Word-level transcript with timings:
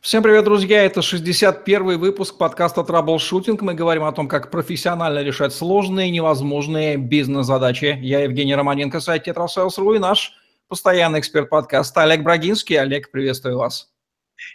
Всем 0.00 0.22
привет, 0.22 0.44
друзья! 0.44 0.82
Это 0.82 1.00
61-й 1.00 1.96
выпуск 1.96 2.38
подкаста 2.38 2.82
«Траблшутинг». 2.82 3.60
Мы 3.60 3.74
говорим 3.74 4.04
о 4.04 4.12
том, 4.12 4.28
как 4.28 4.50
профессионально 4.50 5.22
решать 5.22 5.52
сложные 5.52 6.10
невозможные 6.10 6.96
бизнес-задачи. 6.96 7.98
Я 8.00 8.20
Евгений 8.20 8.54
Романенко, 8.54 8.98
сайт 9.00 9.24
«Tetrasales.ru» 9.24 9.92
и 9.92 9.98
наш 9.98 10.32
постоянный 10.68 11.20
эксперт 11.20 11.50
подкаста 11.50 12.04
Олег 12.04 12.22
Брагинский. 12.22 12.80
Олег, 12.80 13.10
приветствую 13.10 13.58
вас. 13.58 13.92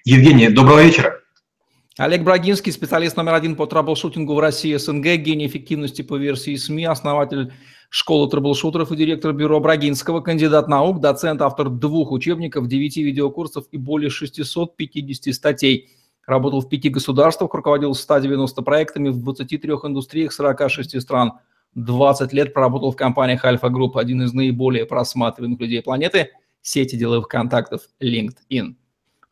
Евгений, 0.03 0.49
доброго 0.49 0.81
вечера. 0.81 1.21
Олег 1.97 2.23
Брагинский, 2.23 2.73
специалист 2.73 3.15
номер 3.15 3.35
один 3.35 3.55
по 3.55 3.65
траблшутингу 3.67 4.35
в 4.35 4.39
России 4.39 4.75
СНГ, 4.75 5.15
гений 5.15 5.47
эффективности 5.47 6.01
по 6.01 6.17
версии 6.17 6.57
СМИ, 6.57 6.83
основатель 6.83 7.53
школы 7.89 8.29
трэблшутеров 8.29 8.91
и 8.91 8.97
директор 8.97 9.31
бюро 9.31 9.61
Брагинского, 9.61 10.19
кандидат 10.19 10.67
наук, 10.67 10.99
доцент, 10.99 11.42
автор 11.42 11.69
двух 11.69 12.11
учебников, 12.11 12.67
девяти 12.67 13.01
видеокурсов 13.01 13.67
и 13.71 13.78
более 13.78 14.10
650 14.10 15.33
статей. 15.33 15.89
Работал 16.27 16.59
в 16.59 16.67
пяти 16.67 16.89
государствах, 16.89 17.53
руководил 17.53 17.95
190 17.95 18.62
проектами 18.62 19.07
в 19.07 19.17
23 19.23 19.71
индустриях 19.85 20.34
46 20.34 21.01
стран. 21.01 21.34
20 21.75 22.34
лет 22.34 22.53
проработал 22.53 22.91
в 22.91 22.98
компаниях 22.98 23.45
Альфа 23.45 23.70
Групп, 23.70 23.95
один 23.95 24.21
из 24.23 24.34
наиболее 24.34 24.85
просматриваемых 24.85 25.62
людей 25.62 25.81
планеты, 25.81 26.31
сети 26.62 26.98
деловых 26.98 27.29
контактов 27.29 27.84
LinkedIn. 28.01 28.75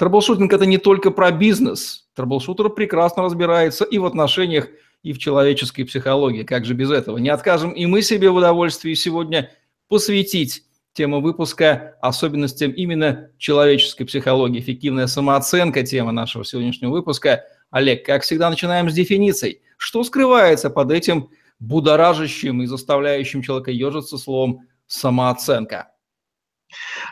Трэблшутинг– 0.03 0.51
это 0.53 0.65
не 0.65 0.77
только 0.77 1.11
про 1.11 1.31
бизнес. 1.31 2.09
Трэблшутер 2.15 2.67
прекрасно 2.67 3.23
разбирается 3.23 3.85
и 3.85 3.99
в 3.99 4.05
отношениях 4.05 4.67
и 5.01 5.13
в 5.13 5.17
человеческой 5.17 5.85
психологии. 5.85 6.43
Как 6.43 6.65
же 6.65 6.73
без 6.73 6.91
этого? 6.91 7.19
Не 7.19 7.29
откажем 7.29 7.71
и 7.71 7.85
мы 7.85 8.01
себе 8.01 8.29
в 8.29 8.35
удовольствии 8.35 8.95
сегодня 8.95 9.49
посвятить 9.87 10.65
тему 10.91 11.21
выпуска 11.21 11.95
особенностям 12.01 12.71
именно 12.71 13.29
человеческой 13.37 14.03
психологии. 14.03 14.59
Эффективная 14.59 15.07
самооценка– 15.07 15.83
тема 15.85 16.11
нашего 16.11 16.43
сегодняшнего 16.43 16.91
выпуска. 16.91 17.45
Олег, 17.71 18.05
как 18.05 18.23
всегда, 18.23 18.49
начинаем 18.49 18.89
с 18.89 18.93
дефиниций. 18.93 19.61
Что 19.77 20.03
скрывается 20.03 20.69
под 20.69 20.91
этим 20.91 21.29
будоражащим 21.59 22.61
и 22.61 22.65
заставляющим 22.65 23.41
человека 23.41 23.71
ежиться 23.71 24.17
словом 24.17 24.67
«самооценка»? 24.85 25.92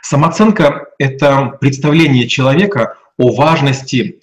Самооценка– 0.02 0.88
это 1.00 1.58
представление 1.60 2.28
человека 2.28 2.98
о 3.18 3.34
важности 3.36 4.22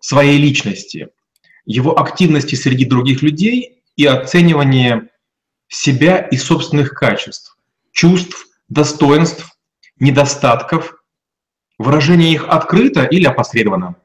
своей 0.00 0.38
личности– 0.38 1.08
его 1.64 1.98
активности 1.98 2.54
среди 2.54 2.84
других 2.84 3.22
людей 3.22 3.82
и 3.96 4.06
оценивание 4.06 5.08
себя 5.68 6.18
и 6.18 6.36
собственных 6.36 6.90
качеств, 6.90 7.56
чувств, 7.92 8.46
достоинств, 8.68 9.56
недостатков, 9.98 10.94
выражение 11.78 12.32
их 12.32 12.48
открыто 12.48 13.04
или 13.04 13.26
опосредованно. 13.26 13.96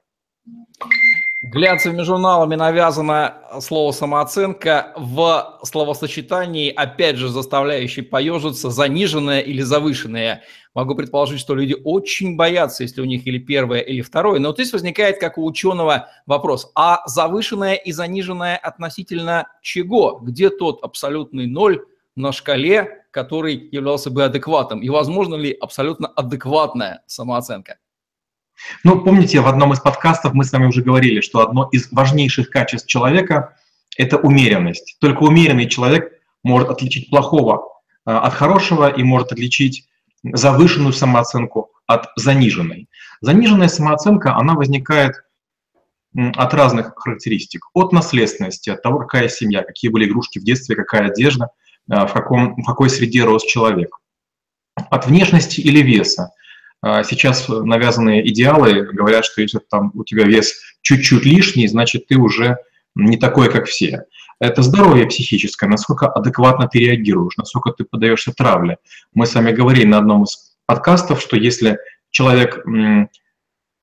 Глянцевыми 1.50 2.02
журналами 2.02 2.56
навязано 2.56 3.36
слово 3.62 3.94
«самооценка» 3.94 4.92
в 4.98 5.60
словосочетании, 5.64 6.70
опять 6.70 7.16
же, 7.16 7.30
заставляющее 7.30 8.04
поежиться, 8.04 8.70
заниженное 8.70 9.40
или 9.40 9.62
завышенное. 9.62 10.44
Могу 10.74 10.94
предположить, 10.96 11.40
что 11.40 11.56
люди 11.56 11.74
очень 11.86 12.36
боятся, 12.36 12.84
если 12.84 13.00
у 13.02 13.06
них 13.06 13.26
или 13.26 13.40
первое, 13.40 13.80
или 13.80 14.02
второе. 14.02 14.40
Но 14.40 14.50
вот 14.50 14.58
здесь 14.58 14.74
возникает, 14.74 15.20
как 15.20 15.38
у 15.38 15.46
ученого, 15.46 16.10
вопрос, 16.26 16.70
а 16.76 17.02
завышенное 17.06 17.76
и 17.76 17.94
заниженное 17.94 18.58
относительно 18.58 19.48
чего? 19.62 20.20
Где 20.22 20.50
тот 20.50 20.84
абсолютный 20.84 21.48
ноль 21.48 21.86
на 22.18 22.34
шкале, 22.34 23.06
который 23.12 23.70
являлся 23.72 24.12
бы 24.12 24.26
адекватным? 24.26 24.82
И 24.82 24.90
возможно 24.90 25.36
ли 25.36 25.54
абсолютно 25.54 26.10
адекватная 26.10 27.04
самооценка? 27.06 27.78
Ну, 28.84 29.02
помните, 29.02 29.40
в 29.40 29.48
одном 29.48 29.74
из 29.74 29.80
подкастов 29.80 30.34
мы 30.34 30.44
с 30.44 30.52
вами 30.52 30.66
уже 30.66 30.82
говорили, 30.82 31.22
что 31.22 31.42
одно 31.42 31.70
из 31.72 31.92
важнейших 31.92 32.50
качеств 32.50 32.88
человека– 32.88 33.56
это 33.98 34.18
умеренность. 34.18 34.98
Только 35.00 35.24
умеренный 35.24 35.68
человек 35.68 36.12
может 36.44 36.70
отличить 36.70 37.10
плохого 37.10 37.82
э, 38.06 38.12
от 38.12 38.34
хорошего 38.34 38.90
и 38.90 39.04
может 39.04 39.32
отличить 39.32 39.88
завышенную 40.24 40.94
самооценку 40.94 41.72
от 41.86 42.08
заниженной. 42.16 42.90
Заниженная 43.22 43.68
самооценка, 43.68 44.36
она 44.36 44.56
возникает 44.56 45.24
от 46.16 46.54
разных 46.54 46.94
характеристик. 46.96 47.66
От 47.74 47.92
наследственности, 47.92 48.70
от 48.70 48.82
того, 48.82 49.00
какая 49.00 49.30
семья, 49.30 49.64
какие 49.64 49.92
были 49.92 50.08
игрушки 50.08 50.40
в 50.40 50.44
детстве, 50.44 50.76
какая 50.76 51.08
одежда, 51.08 51.50
э, 51.90 52.06
в, 52.06 52.14
каком, 52.14 52.56
в 52.56 52.66
какой 52.66 52.90
среде 52.90 53.24
рос 53.24 53.44
человек. 53.46 53.90
От 54.76 55.08
внешности 55.08 55.60
или 55.62 55.82
веса. 55.82 56.32
А 56.82 57.04
сейчас 57.04 57.48
навязанные 57.50 58.28
идеалы 58.30 58.84
говорят, 58.84 59.26
что 59.26 59.42
если 59.42 59.60
там 59.60 59.92
у 59.96 60.04
тебя 60.04 60.26
вес 60.26 60.62
чуть-чуть 60.82 61.26
лишний, 61.26 61.68
значит 61.68 62.08
ты 62.08 62.18
уже 62.18 62.58
не 62.96 63.18
такой, 63.18 63.52
как 63.52 63.66
все. 63.66 64.04
Это 64.40 64.62
здоровье 64.62 65.08
психическое, 65.08 65.68
насколько 65.68 66.08
адекватно 66.08 66.68
ты 66.68 66.80
реагируешь, 66.80 67.38
насколько 67.38 67.72
ты 67.72 67.84
подаешься 67.84 68.32
травле. 68.32 68.78
Мы 69.14 69.26
с 69.26 69.34
вами 69.34 69.52
говорили 69.52 69.86
на 69.86 69.98
одном 69.98 70.24
из 70.24 70.56
подкастов, 70.68 71.22
что 71.22 71.36
если 71.36 71.80
человек 72.12 72.64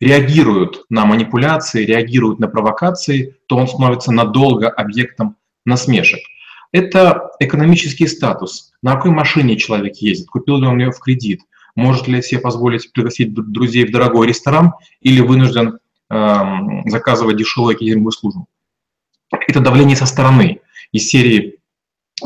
реагирует 0.00 0.84
на 0.90 1.06
манипуляции, 1.06 1.84
реагирует 1.84 2.38
на 2.38 2.46
провокации, 2.46 3.36
то 3.46 3.56
он 3.56 3.66
становится 3.66 4.12
надолго 4.12 4.68
объектом 4.68 5.36
насмешек. 5.64 6.20
Это 6.72 7.30
экономический 7.40 8.06
статус. 8.06 8.72
На 8.82 8.94
какой 8.94 9.12
машине 9.12 9.56
человек 9.56 9.96
ездит, 9.96 10.28
купил 10.28 10.58
ли 10.58 10.66
он 10.66 10.78
ее 10.78 10.90
в 10.90 10.98
кредит, 11.00 11.40
может 11.74 12.08
ли 12.08 12.22
себе 12.22 12.40
позволить 12.40 12.92
пригласить 12.92 13.34
друзей 13.34 13.86
в 13.86 13.92
дорогой 13.92 14.28
ресторан 14.28 14.72
или 15.00 15.20
вынужден 15.20 15.78
э, 16.10 16.38
заказывать 16.86 17.36
дешевую 17.36 17.76
кейтеринговую 17.76 18.12
службу. 18.12 18.48
Это 19.30 19.60
давление 19.60 19.96
со 19.96 20.06
стороны 20.06 20.60
из 20.92 21.08
серии 21.08 21.58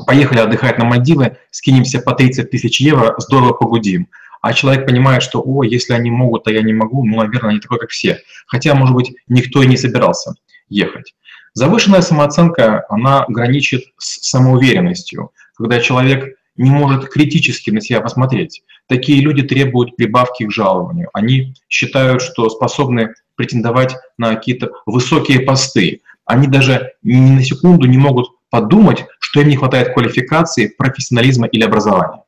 «Поехали 0.07 0.41
отдыхать 0.41 0.79
на 0.79 0.85
Мальдивы, 0.85 1.39
скинемся 1.51 2.01
по 2.01 2.13
30 2.15 2.51
тысяч 2.51 2.81
евро, 2.81 3.15
здорово 3.19 3.53
погудим». 3.53 4.09
А 4.41 4.53
человек 4.53 4.87
понимает, 4.87 5.23
что, 5.23 5.43
о, 5.45 5.65
если 5.65 5.95
они 5.95 6.11
могут, 6.11 6.47
а 6.47 6.53
я 6.53 6.63
не 6.63 6.73
могу, 6.73 7.05
ну, 7.05 7.17
наверное, 7.17 7.55
не 7.55 7.61
такой, 7.61 7.79
как 7.81 7.91
все. 7.91 8.21
Хотя, 8.47 8.75
может 8.75 8.95
быть, 8.95 9.13
никто 9.27 9.63
и 9.63 9.67
не 9.67 9.77
собирался 9.77 10.35
ехать. 10.69 11.15
Завышенная 11.55 12.03
самооценка, 12.03 12.85
она 12.89 13.25
граничит 13.29 13.87
с 13.97 14.29
самоуверенностью, 14.29 15.33
когда 15.57 15.81
человек 15.81 16.37
не 16.57 16.71
может 16.71 17.09
критически 17.09 17.71
на 17.71 17.81
себя 17.81 18.01
посмотреть. 18.01 18.63
Такие 18.89 19.21
люди 19.21 19.43
требуют 19.43 19.97
прибавки 19.97 20.45
к 20.47 20.51
жалованию. 20.51 21.11
Они 21.13 21.55
считают, 21.69 22.23
что 22.23 22.49
способны 22.49 23.15
претендовать 23.37 23.95
на 24.17 24.35
какие-то 24.35 24.71
высокие 24.87 25.41
посты. 25.41 26.03
Они 26.25 26.47
даже 26.47 26.95
ни 27.03 27.37
на 27.37 27.45
секунду 27.45 27.87
не 27.87 27.99
могут 27.99 28.31
подумать, 28.51 29.05
что 29.21 29.41
им 29.41 29.49
не 29.49 29.57
хватает 29.57 29.93
квалификации, 29.93 30.69
профессионализма 30.69 31.47
или 31.47 31.63
образования. 31.63 32.25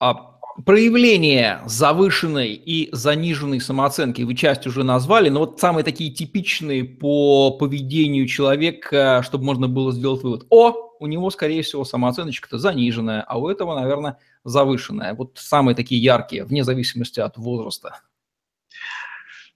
А 0.00 0.31
проявление 0.64 1.60
завышенной 1.66 2.52
и 2.52 2.88
заниженной 2.92 3.60
самооценки 3.60 4.22
вы 4.22 4.34
часть 4.34 4.66
уже 4.66 4.84
назвали, 4.84 5.28
но 5.28 5.40
вот 5.40 5.60
самые 5.60 5.84
такие 5.84 6.10
типичные 6.12 6.84
по 6.84 7.52
поведению 7.52 8.26
человека, 8.26 9.22
чтобы 9.24 9.44
можно 9.44 9.68
было 9.68 9.92
сделать 9.92 10.22
вывод. 10.22 10.46
О, 10.50 10.92
у 11.00 11.06
него, 11.06 11.30
скорее 11.30 11.62
всего, 11.62 11.84
самооценочка-то 11.84 12.58
заниженная, 12.58 13.22
а 13.22 13.38
у 13.38 13.48
этого, 13.48 13.78
наверное, 13.78 14.18
завышенная. 14.44 15.14
Вот 15.14 15.32
самые 15.36 15.74
такие 15.74 16.02
яркие, 16.02 16.44
вне 16.44 16.64
зависимости 16.64 17.20
от 17.20 17.36
возраста. 17.36 18.00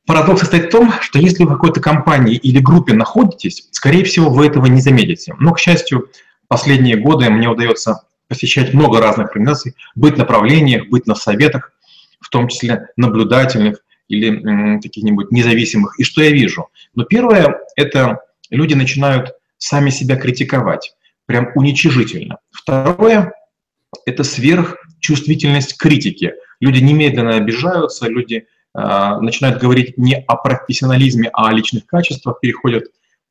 Парадокс 0.06 0.40
состоит 0.40 0.66
в 0.66 0.70
том, 0.70 0.92
что 1.00 1.18
если 1.18 1.44
вы 1.44 1.50
в 1.50 1.54
какой-то 1.54 1.80
компании 1.80 2.36
или 2.36 2.60
группе 2.60 2.94
находитесь, 2.94 3.68
скорее 3.72 4.04
всего, 4.04 4.30
вы 4.30 4.46
этого 4.46 4.66
не 4.66 4.80
заметите. 4.80 5.34
Но, 5.38 5.52
к 5.52 5.58
счастью, 5.58 6.10
последние 6.48 6.96
годы 6.96 7.28
мне 7.28 7.48
удается 7.48 8.05
посещать 8.28 8.74
много 8.74 9.00
разных 9.00 9.28
организаций, 9.30 9.74
быть 9.94 10.14
на 10.14 10.20
направлениях, 10.20 10.88
быть 10.88 11.06
на 11.06 11.14
советах, 11.14 11.72
в 12.20 12.28
том 12.28 12.48
числе 12.48 12.88
наблюдательных 12.96 13.78
или 14.08 14.80
каких-нибудь 14.80 15.30
независимых. 15.30 15.98
И 15.98 16.04
что 16.04 16.22
я 16.22 16.30
вижу? 16.30 16.68
Но 16.94 17.04
первое– 17.04 17.60
это 17.76 18.20
люди 18.50 18.74
начинают 18.74 19.34
сами 19.58 19.90
себя 19.90 20.16
критиковать 20.16 20.94
прям 21.26 21.50
уничижительно. 21.54 22.38
Второе– 22.50 23.32
это 24.06 24.24
сверхчувствительность 24.24 25.76
критики. 25.76 26.34
Люди 26.60 26.78
немедленно 26.78 27.36
обижаются, 27.36 28.08
люди 28.08 28.46
э, 28.74 29.18
начинают 29.20 29.60
говорить 29.60 29.98
не 29.98 30.14
о 30.14 30.36
профессионализме, 30.36 31.28
а 31.32 31.48
о 31.48 31.52
личных 31.52 31.86
качествах, 31.86 32.40
переходят 32.40 32.84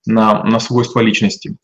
на, 0.06 0.44
на 0.44 0.60
свойства 0.60 1.00
личности. 1.00 1.56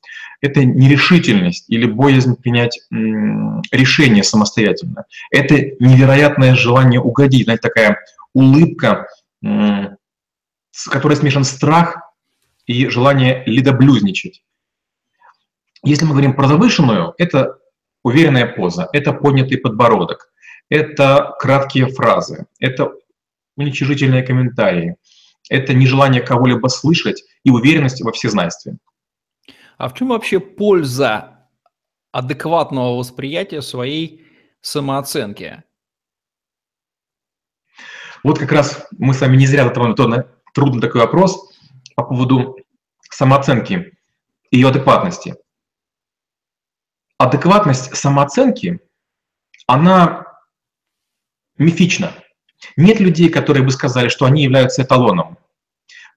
Это 0.42 0.66
нерешительность 0.66 1.66
или 1.70 1.86
боязнь 1.86 2.36
принять 2.36 2.80
решение 2.90 4.24
самостоятельно. 4.24 5.06
Это 5.32 5.56
невероятное 5.80 6.56
желание 6.56 7.00
угодить, 7.00 7.46
знаете, 7.46 7.62
такая 7.62 8.00
улыбка, 8.34 9.08
с 9.42 10.88
которой 10.90 11.16
смешан 11.16 11.44
страх 11.44 11.98
и 12.66 12.88
желание 12.88 13.44
ледоблюзничать. 13.46 14.44
Если 15.84 16.06
мы 16.06 16.12
говорим 16.12 16.36
про 16.36 16.48
завышенную, 16.48 17.14
это 17.18 17.58
уверенная 18.04 18.48
поза, 18.48 18.90
это 18.94 19.14
поднятый 19.14 19.58
подбородок, 19.58 20.32
это 20.70 21.36
краткие 21.40 21.88
фразы, 21.88 22.46
это 22.60 22.94
уничижительные 23.58 24.24
комментарии. 24.24 24.96
Это 25.50 25.74
нежелание 25.74 26.22
кого-либо 26.22 26.68
слышать 26.68 27.24
и 27.44 27.50
уверенность 27.50 28.02
во 28.02 28.12
всезнайстве. 28.14 28.78
А 29.81 29.89
в 29.89 29.95
чем 29.95 30.10
вообще 30.10 30.39
польза 30.39 31.50
адекватного 32.12 33.00
восприятия 33.00 33.63
своей 33.63 34.28
самооценки? 34.62 35.63
Вот 38.24 38.38
как 38.38 38.51
раз 38.51 38.88
мы 39.00 39.16
с 39.16 39.22
вами 39.22 39.38
не 39.38 39.48
зря 39.48 39.63
затронули 39.63 40.28
трудный 40.54 40.81
такой 40.81 41.01
вопрос 41.01 41.57
по 41.95 42.04
поводу 42.04 42.60
самооценки 43.10 43.98
и 44.51 44.57
ее 44.57 44.68
адекватности. 44.68 45.36
Адекватность 47.18 47.95
самооценки, 47.95 48.81
она 49.66 50.28
мифична. 51.57 52.13
Нет 52.78 53.00
людей, 53.00 53.30
которые 53.30 53.63
бы 53.63 53.72
сказали, 53.72 54.10
что 54.10 54.25
они 54.25 54.44
являются 54.44 54.83
эталоном. 54.83 55.39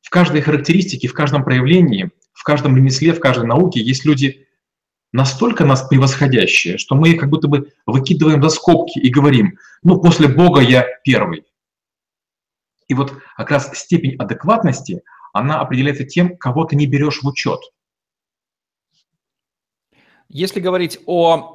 В 0.03 0.11
каждой 0.11 0.43
характеристике, 0.43 1.09
в 1.09 1.15
каждом 1.15 1.45
проявлении, 1.45 2.11
в 2.35 2.43
каждом 2.43 2.77
ремесле, 2.77 3.15
в 3.15 3.21
каждой 3.21 3.47
науке 3.47 3.81
есть 3.81 4.05
люди 4.05 4.47
настолько 5.13 5.65
нас 5.65 5.87
превосходящие, 5.89 6.77
что 6.77 6.97
мы 6.97 7.11
их 7.11 7.21
как 7.21 7.31
будто 7.31 7.49
бы 7.49 7.73
выкидываем 7.87 8.43
за 8.43 8.49
скобки 8.51 8.99
и 8.99 9.09
говорим, 9.11 9.59
ну, 9.83 10.01
после 10.01 10.29
Бога 10.29 10.61
я 10.61 10.85
первый. 11.05 11.45
И 12.89 12.95
вот 12.95 13.15
как 13.37 13.51
раз 13.51 13.71
степень 13.79 14.17
адекватности, 14.17 15.03
она 15.33 15.61
определяется 15.61 16.05
тем, 16.05 16.37
кого 16.37 16.65
ты 16.65 16.77
не 16.77 16.87
берешь 16.87 17.23
в 17.23 17.27
учет. 17.27 17.61
Если 20.29 20.61
говорить 20.61 20.99
о 21.07 21.54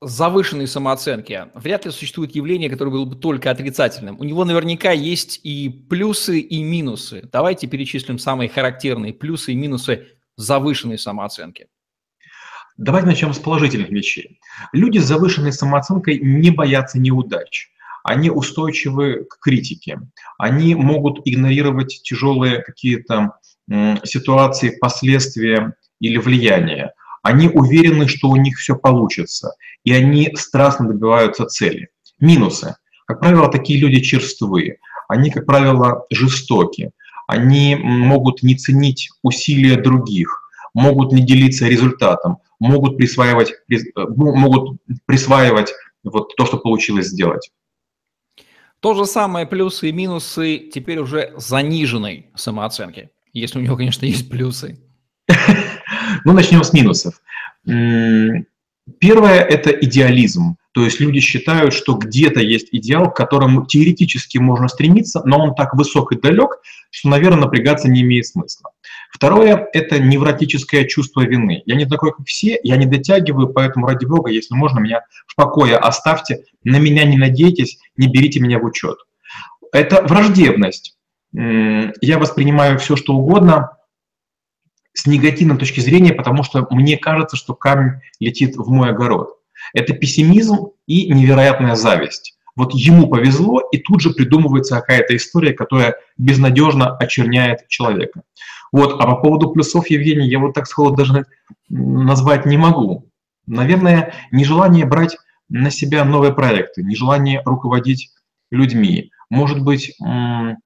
завышенной 0.00 0.66
самооценке, 0.66 1.48
вряд 1.54 1.84
ли 1.84 1.90
существует 1.90 2.34
явление, 2.34 2.70
которое 2.70 2.90
было 2.90 3.04
бы 3.04 3.16
только 3.16 3.50
отрицательным. 3.50 4.18
У 4.20 4.24
него 4.24 4.44
наверняка 4.44 4.92
есть 4.92 5.40
и 5.42 5.68
плюсы, 5.68 6.40
и 6.40 6.62
минусы. 6.62 7.28
Давайте 7.32 7.66
перечислим 7.66 8.18
самые 8.18 8.48
характерные 8.48 9.12
плюсы 9.12 9.52
и 9.52 9.56
минусы 9.56 10.06
завышенной 10.36 10.98
самооценки. 10.98 11.66
Давайте 12.76 13.08
начнем 13.08 13.34
с 13.34 13.38
положительных 13.38 13.90
вещей. 13.90 14.38
Люди 14.72 14.98
с 14.98 15.04
завышенной 15.04 15.52
самооценкой 15.52 16.20
не 16.20 16.50
боятся 16.50 17.00
неудач 17.00 17.72
они 18.08 18.30
устойчивы 18.30 19.24
к 19.24 19.38
критике, 19.38 20.00
они 20.38 20.74
могут 20.74 21.20
игнорировать 21.26 22.00
тяжелые 22.02 22.62
какие-то 22.62 23.34
ситуации, 24.04 24.78
последствия 24.80 25.74
или 26.00 26.16
влияния. 26.16 26.94
Они 27.28 27.50
уверены, 27.50 28.08
что 28.08 28.30
у 28.30 28.36
них 28.36 28.56
все 28.56 28.74
получится, 28.74 29.54
и 29.84 29.92
они 29.92 30.32
страстно 30.34 30.88
добиваются 30.88 31.44
цели. 31.44 31.90
Минусы. 32.18 32.76
Как 33.06 33.20
правило, 33.20 33.50
такие 33.50 33.78
люди 33.78 34.00
черствые, 34.00 34.78
они, 35.08 35.30
как 35.30 35.44
правило, 35.44 36.06
жестоки, 36.10 36.90
они 37.26 37.76
могут 37.76 38.42
не 38.42 38.54
ценить 38.54 39.10
усилия 39.22 39.76
других, 39.76 40.40
могут 40.72 41.12
не 41.12 41.20
делиться 41.20 41.68
результатом, 41.68 42.38
могут 42.60 42.96
присваивать, 42.96 43.52
э, 43.70 43.76
могут 43.94 44.80
присваивать 45.04 45.74
вот 46.04 46.34
то, 46.34 46.46
что 46.46 46.56
получилось 46.56 47.08
сделать. 47.08 47.50
То 48.80 48.94
же 48.94 49.04
самое 49.04 49.46
плюсы 49.46 49.90
и 49.90 49.92
минусы 49.92 50.70
теперь 50.72 50.98
уже 50.98 51.34
заниженной 51.36 52.30
самооценки, 52.34 53.10
если 53.34 53.58
у 53.58 53.62
него, 53.62 53.76
конечно, 53.76 54.06
есть 54.06 54.30
плюсы. 54.30 54.80
Ну, 56.24 56.32
начнем 56.32 56.62
с 56.62 56.72
минусов. 56.72 57.20
Первое– 57.64 59.40
это 59.42 59.70
идеализм. 59.70 60.56
То 60.72 60.84
есть 60.84 61.00
люди 61.00 61.20
считают, 61.20 61.74
что 61.74 61.94
где-то 61.94 62.40
есть 62.40 62.68
идеал, 62.72 63.10
к 63.10 63.16
которому 63.16 63.66
теоретически 63.66 64.38
можно 64.38 64.68
стремиться, 64.68 65.22
но 65.24 65.42
он 65.42 65.54
так 65.54 65.74
высок 65.74 66.12
и 66.12 66.20
далек, 66.20 66.60
что, 66.90 67.08
наверное, 67.08 67.40
напрягаться 67.40 67.88
не 67.88 68.02
имеет 68.02 68.26
смысла. 68.26 68.70
Второе– 69.10 69.68
это 69.72 69.98
невротическое 69.98 70.84
чувство 70.84 71.22
вины. 71.22 71.62
Я 71.66 71.74
не 71.74 71.86
такой, 71.86 72.12
как 72.12 72.26
все, 72.26 72.58
я 72.62 72.76
не 72.76 72.86
дотягиваю, 72.86 73.48
поэтому, 73.48 73.86
ради 73.86 74.06
бога, 74.06 74.30
если 74.30 74.54
можно, 74.54 74.78
меня 74.78 75.02
в 75.26 75.34
покое 75.34 75.76
оставьте, 75.76 76.44
на 76.64 76.78
меня 76.78 77.04
не 77.04 77.16
надейтесь, 77.18 77.78
не 77.96 78.06
берите 78.08 78.40
меня 78.40 78.58
в 78.58 78.64
учет. 78.64 78.96
Это 79.72 80.02
враждебность. 80.02 80.96
Я 81.32 82.18
воспринимаю 82.18 82.78
все, 82.78 82.96
что 82.96 83.14
угодно, 83.14 83.77
с 84.98 85.06
негативной 85.06 85.56
точки 85.56 85.78
зрения, 85.78 86.12
потому 86.12 86.42
что 86.42 86.66
мне 86.70 86.96
кажется, 86.96 87.36
что 87.36 87.54
камень 87.54 88.00
летит 88.18 88.56
в 88.56 88.68
мой 88.68 88.90
огород. 88.90 89.36
Это 89.72 89.92
пессимизм 89.92 90.70
и 90.88 91.12
невероятная 91.12 91.76
зависть. 91.76 92.36
Вот 92.56 92.74
ему 92.74 93.06
повезло, 93.06 93.60
и 93.70 93.78
тут 93.78 94.00
же 94.00 94.10
придумывается 94.10 94.74
какая-то 94.74 95.14
история, 95.14 95.52
которая 95.52 95.94
безнадежно 96.16 96.96
очерняет 96.96 97.68
человека. 97.68 98.22
Вот, 98.72 99.00
а 99.00 99.06
по 99.06 99.14
поводу 99.22 99.50
плюсов, 99.50 99.88
Евгений, 99.88 100.28
я 100.28 100.40
вот 100.40 100.54
так 100.54 100.66
сходу 100.66 100.96
даже 100.96 101.26
назвать 101.68 102.44
не 102.44 102.56
могу. 102.56 103.08
Наверное, 103.46 104.12
нежелание 104.32 104.84
брать 104.84 105.16
на 105.48 105.70
себя 105.70 106.04
новые 106.04 106.32
проекты, 106.32 106.82
нежелание 106.82 107.40
руководить 107.44 108.10
людьми, 108.50 109.12
может 109.30 109.62
быть, 109.62 109.94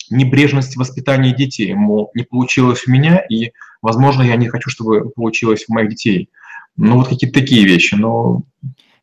небрежность 0.08 0.76
воспитания 0.76 1.34
детей, 1.34 1.75
мол, 1.75 2.11
не 2.14 2.23
получилось 2.23 2.84
у 2.87 2.93
меня, 2.93 3.19
и, 3.19 3.52
возможно, 3.82 4.23
я 4.23 4.37
не 4.37 4.49
хочу, 4.49 4.70
чтобы 4.70 5.11
получилось 5.11 5.64
у 5.69 5.75
моих 5.75 5.90
детей. 5.90 6.31
Ну, 6.76 6.96
вот 6.96 7.08
какие-то 7.08 7.38
такие 7.38 7.64
вещи, 7.64 7.94
но... 7.94 8.43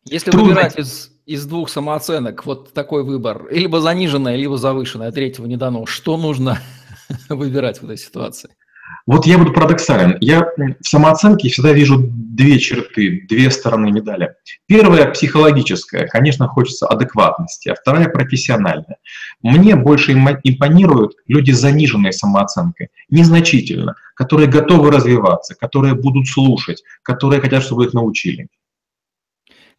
Если 0.04 0.30
трудно. 0.30 0.48
выбирать 0.48 0.78
из, 0.78 1.12
из 1.26 1.46
двух 1.46 1.68
самооценок, 1.68 2.44
вот 2.46 2.72
такой 2.72 3.04
выбор, 3.04 3.46
либо 3.52 3.80
заниженная, 3.80 4.34
либо 4.34 4.56
завышенная, 4.56 5.12
третьего 5.12 5.46
не 5.46 5.56
дано, 5.56 5.86
что 5.86 6.16
нужно 6.16 6.58
выбирать 7.28 7.80
в 7.80 7.84
этой 7.84 7.98
ситуации? 7.98 8.50
Вот 9.06 9.26
я 9.26 9.38
буду 9.38 9.52
парадоксален. 9.52 10.18
Я 10.20 10.48
в 10.56 10.86
самооценке 10.86 11.48
всегда 11.48 11.72
вижу 11.72 11.98
две 12.00 12.58
черты, 12.58 13.26
две 13.28 13.50
стороны 13.50 13.90
медали. 13.90 14.34
Первая– 14.66 15.10
психологическая, 15.12 16.06
конечно, 16.06 16.46
хочется 16.46 16.86
адекватности, 16.86 17.68
а 17.68 17.74
вторая– 17.74 18.08
профессиональная. 18.10 18.98
Мне 19.42 19.74
больше 19.74 20.12
импонируют 20.12 21.14
люди 21.26 21.50
с 21.50 21.58
заниженной 21.60 22.12
самооценкой, 22.12 22.88
незначительно, 23.08 23.94
которые 24.14 24.48
готовы 24.48 24.90
развиваться, 24.90 25.54
которые 25.54 25.94
будут 25.94 26.28
слушать, 26.28 26.82
которые 27.02 27.40
хотят, 27.40 27.62
чтобы 27.62 27.86
их 27.86 27.94
научили. 27.94 28.48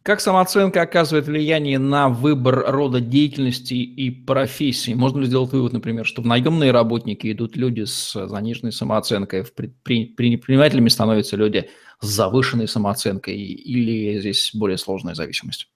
Как 0.02 0.20
самооценка 0.20 0.82
оказывает 0.82 1.26
влияние 1.26 1.78
на 1.78 2.08
выбор 2.08 2.64
рода 2.66 3.00
деятельности 3.00 3.74
и 3.74 4.10
профессии? 4.10 4.94
Можно 4.94 5.20
ли 5.20 5.26
сделать 5.26 5.52
вывод, 5.52 5.72
например, 5.72 6.06
что 6.06 6.22
в 6.22 6.26
наемные 6.26 6.72
работники 6.72 7.30
идут 7.30 7.56
люди 7.56 7.84
с 7.84 8.12
заниженной 8.26 8.72
самооценкой, 8.72 9.44
в 9.44 9.54
предпринимателями 9.54 10.88
становятся 10.88 11.36
люди 11.36 11.70
с 12.00 12.06
завышенной 12.08 12.66
самооценкой 12.66 13.36
или 13.36 14.18
здесь 14.18 14.50
более 14.54 14.76
сложная 14.76 15.14
зависимость? 15.14 15.68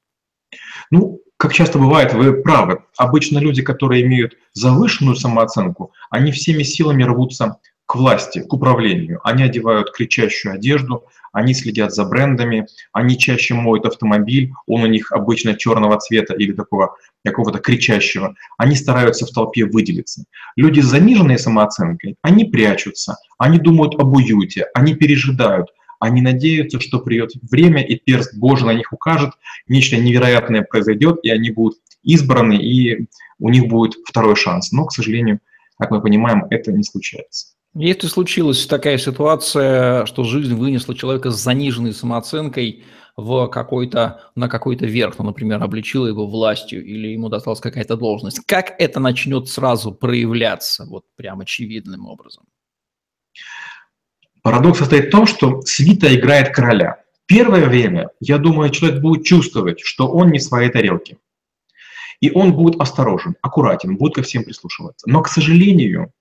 Ну, 0.91 1.21
как 1.37 1.53
часто 1.53 1.79
бывает, 1.79 2.13
вы 2.13 2.43
правы. 2.43 2.83
Обычно 2.97 3.39
люди, 3.39 3.63
которые 3.63 4.03
имеют 4.03 4.35
завышенную 4.55 5.15
самооценку, 5.15 5.93
они 6.11 6.33
всеми 6.33 6.65
силами 6.65 7.05
рвутся 7.05 7.59
к 7.87 7.95
власти, 7.95 8.41
к 8.41 8.53
управлению. 8.53 9.21
Они 9.23 9.45
одевают 9.45 9.93
кричащую 9.93 10.55
одежду, 10.55 11.05
они 11.33 11.55
следят 11.55 11.95
за 11.95 12.05
брендами, 12.05 12.67
они 12.93 13.17
чаще 13.17 13.55
моют 13.55 13.87
автомобиль, 13.87 14.53
он 14.67 14.83
у 14.83 14.87
них 14.87 15.13
обычно 15.13 15.55
черного 15.55 15.99
цвета 15.99 16.35
или 16.35 16.53
такого 16.53 16.97
какого-то 17.25 17.59
кричащего. 17.59 18.35
Они 18.59 18.75
стараются 18.75 19.27
в 19.27 19.31
толпе 19.31 19.65
выделиться. 19.65 20.25
Люди 20.57 20.81
с 20.81 20.87
заниженной 20.87 21.39
самооценкой, 21.39 22.17
они 22.23 22.45
прячутся, 22.45 23.19
они 23.39 23.59
думают 23.59 23.95
об 24.01 24.15
уюте, 24.15 24.67
они 24.75 24.95
пережидают, 24.95 25.69
они 26.01 26.23
надеются, 26.23 26.81
что 26.81 27.01
придет 27.01 27.33
время, 27.51 27.83
и 27.83 27.97
перст 27.97 28.37
Божий 28.37 28.67
на 28.67 28.75
них 28.75 28.93
укажет, 28.93 29.33
нечто 29.69 29.97
невероятное 29.97 30.63
произойдет, 30.63 31.21
и 31.23 31.31
они 31.31 31.51
будут 31.51 31.79
избраны, 32.03 32.57
и 32.57 33.09
у 33.39 33.49
них 33.51 33.67
будет 33.67 33.95
второй 34.05 34.37
шанс. 34.37 34.73
Но, 34.73 34.87
к 34.87 34.93
сожалению, 34.93 35.41
как 35.79 35.91
мы 35.91 36.01
понимаем, 36.01 36.47
это 36.51 36.73
не 36.73 36.83
случается. 36.83 37.56
Если 37.79 38.07
случилась 38.07 38.67
такая 38.67 38.97
ситуация, 38.97 40.07
что 40.07 40.25
жизнь 40.25 40.55
вынесла 40.55 40.95
человека 40.95 41.31
с 41.31 41.43
заниженной 41.43 41.93
самооценкой 41.93 42.85
в 43.19 43.49
какой-то, 43.49 44.31
на 44.35 44.49
какой-то 44.49 44.87
верх, 44.87 45.19
ну, 45.19 45.27
например, 45.27 45.63
обличила 45.63 46.07
его 46.07 46.27
властью 46.27 46.83
или 46.83 47.09
ему 47.09 47.29
досталась 47.29 47.61
какая-то 47.61 47.99
должность, 47.99 48.41
как 48.47 48.75
это 48.79 48.99
начнет 48.99 49.51
сразу 49.51 49.93
проявляться, 49.93 50.87
вот 50.87 51.05
прям 51.17 51.41
очевидным 51.41 52.07
образом? 52.07 52.45
Парадокс 54.43 54.79
состоит 54.79 55.09
в 55.09 55.11
том, 55.11 55.27
что 55.27 55.61
свита 55.61 56.15
играет 56.15 56.55
короля. 56.55 57.03
Первое 57.27 57.69
время, 57.69 58.09
я 58.21 58.39
думаю, 58.39 58.71
человек 58.71 59.03
будет 59.03 59.27
чувствовать, 59.27 59.81
что 59.81 60.09
он 60.09 60.31
не 60.31 60.39
в 60.39 60.43
своей 60.43 60.71
тарелке. 60.71 61.19
И 62.21 62.31
он 62.31 62.55
будет 62.55 62.81
осторожен, 62.81 63.37
аккуратен, 63.43 63.99
будет 63.99 64.15
ко 64.15 64.23
всем 64.23 64.45
прислушиваться. 64.45 65.11
Но, 65.11 65.21
к 65.21 65.29
сожалению, 65.29 66.13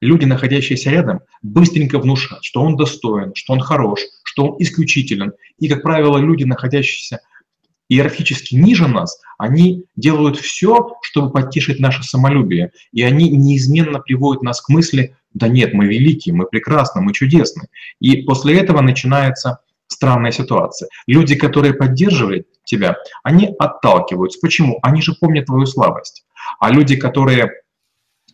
люди, 0.00 0.24
находящиеся 0.24 0.90
рядом, 0.90 1.20
быстренько 1.42 1.98
внушают, 1.98 2.44
что 2.44 2.62
он 2.62 2.76
достоин, 2.76 3.32
что 3.34 3.52
он 3.52 3.60
хорош, 3.60 4.00
что 4.24 4.46
он 4.46 4.56
исключителен. 4.58 5.32
И, 5.58 5.68
как 5.68 5.82
правило, 5.82 6.18
люди, 6.18 6.44
находящиеся 6.44 7.20
иерархически 7.88 8.54
ниже 8.54 8.86
нас, 8.86 9.20
они 9.38 9.84
делают 9.96 10.38
все, 10.38 10.96
чтобы 11.02 11.32
потешить 11.32 11.80
наше 11.80 12.02
самолюбие. 12.02 12.72
И 12.92 13.02
они 13.02 13.30
неизменно 13.30 13.98
приводят 13.98 14.42
нас 14.42 14.60
к 14.60 14.68
мысли, 14.68 15.16
да 15.32 15.48
нет, 15.48 15.74
мы 15.74 15.86
великие, 15.86 16.34
мы 16.34 16.46
прекрасны, 16.46 17.00
мы 17.00 17.12
чудесны. 17.12 17.68
И 18.00 18.22
после 18.22 18.58
этого 18.58 18.80
начинается 18.80 19.60
странная 19.86 20.32
ситуация. 20.32 20.88
Люди, 21.06 21.34
которые 21.34 21.74
поддерживают 21.74 22.46
тебя, 22.64 22.96
они 23.22 23.54
отталкиваются. 23.58 24.38
Почему? 24.40 24.78
Они 24.82 25.00
же 25.02 25.14
помнят 25.14 25.46
твою 25.46 25.66
слабость. 25.66 26.24
А 26.60 26.70
люди, 26.70 26.96
которые 26.96 27.52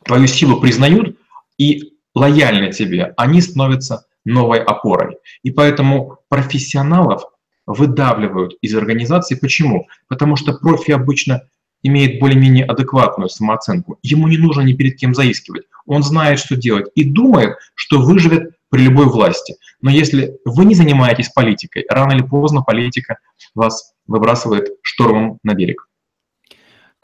твою 0.05 0.27
силу 0.27 0.61
признают 0.61 1.17
и 1.59 1.95
лояльны 2.15 2.73
тебе, 2.73 3.15
они 3.17 3.41
становятся 3.41 4.07
новой 4.25 4.63
опорой. 4.63 5.17
И 5.43 5.51
поэтому 5.51 6.19
профессионалов 6.29 7.25
выдавливают 7.67 8.55
из 8.61 8.75
организации. 8.75 9.35
Почему? 9.35 9.87
Потому 10.09 10.37
что 10.37 10.55
профи 10.55 10.93
обычно 10.93 11.43
имеет 11.83 12.19
более-менее 12.19 12.65
адекватную 12.65 13.29
самооценку. 13.29 13.99
Ему 14.03 14.29
не 14.29 14.39
нужно 14.39 14.63
ни 14.63 14.73
перед 14.73 14.97
кем 14.97 15.15
заискивать. 15.15 15.65
Он 15.87 16.03
знает, 16.03 16.39
что 16.39 16.57
делать 16.57 16.87
и 16.95 17.05
думает, 17.05 17.57
что 17.75 18.01
выживет 18.01 18.55
при 18.71 18.83
любой 18.83 19.07
власти. 19.07 19.57
Но 19.83 19.91
если 19.91 20.39
вы 20.45 20.65
не 20.65 20.75
занимаетесь 20.75 21.29
политикой, 21.29 21.85
рано 21.89 22.13
или 22.13 22.23
поздно 22.23 22.63
политика 22.63 23.19
вас 23.55 23.93
выбрасывает 24.07 24.71
штормом 24.83 25.39
на 25.43 25.55
берег. 25.55 25.87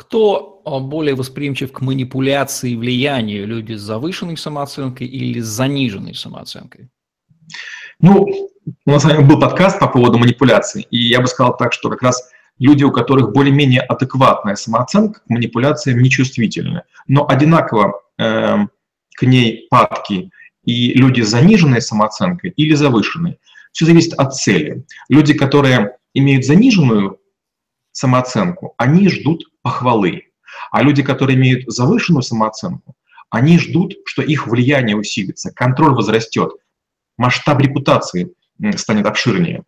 Кто 0.01 0.63
а, 0.65 0.81
более 0.81 1.15
восприимчив 1.15 1.73
к 1.73 1.83
манипуляции 1.83 2.71
и 2.71 2.77
влиянию? 2.77 3.47
Люди 3.47 3.75
с 3.75 3.83
завышенной 3.83 4.39
самооценкой 4.39 5.07
или 5.07 5.41
с 5.41 5.45
заниженной 5.45 6.15
самооценкой? 6.15 6.89
Ну, 8.01 8.27
у 8.87 8.91
нас 8.91 9.03
с 9.03 9.05
вами 9.05 9.23
был 9.23 9.39
подкаст 9.39 9.79
по 9.79 9.89
поводу 9.89 10.17
манипуляций, 10.17 10.87
и 10.91 10.97
я 10.97 11.21
бы 11.21 11.27
сказал 11.27 11.55
так, 11.55 11.75
что 11.75 11.91
как 11.91 12.01
раз 12.01 12.31
люди, 12.59 12.83
у 12.83 12.93
которых 12.93 13.35
более-менее 13.35 13.83
адекватная 13.83 14.55
самооценка, 14.55 15.21
к 15.21 15.29
манипуляциям 15.29 16.01
нечувствительны, 16.01 16.85
но 17.07 17.29
одинаково 17.29 18.01
э, 18.17 18.57
к 19.17 19.23
ней 19.23 19.67
падки 19.69 20.31
и 20.65 20.95
люди 20.95 21.21
с 21.21 21.29
заниженной 21.29 21.83
самооценкой 21.83 22.55
или 22.57 22.73
завышенной. 22.73 23.39
Все 23.73 23.85
зависит 23.85 24.15
от 24.15 24.35
цели. 24.35 24.83
Люди, 25.11 25.35
которые 25.35 25.99
имеют 26.15 26.47
заниженную 26.47 27.19
самооценку, 27.93 28.73
они 28.79 29.11
ждут 29.11 29.45
похвалы. 29.63 30.25
А 30.71 30.83
люди, 30.83 31.03
которые 31.03 31.37
имеют 31.37 31.65
завышенную 31.67 32.23
самооценку, 32.23 32.95
они 33.31 33.59
ждут, 33.59 33.95
что 34.05 34.23
их 34.23 34.49
влияние 34.49 34.97
усилится, 34.97 35.53
контроль 35.53 35.95
возрастет, 35.95 36.51
масштаб 37.17 37.61
репутации 37.61 38.35
станет 38.77 39.07
обширнее. 39.07 39.65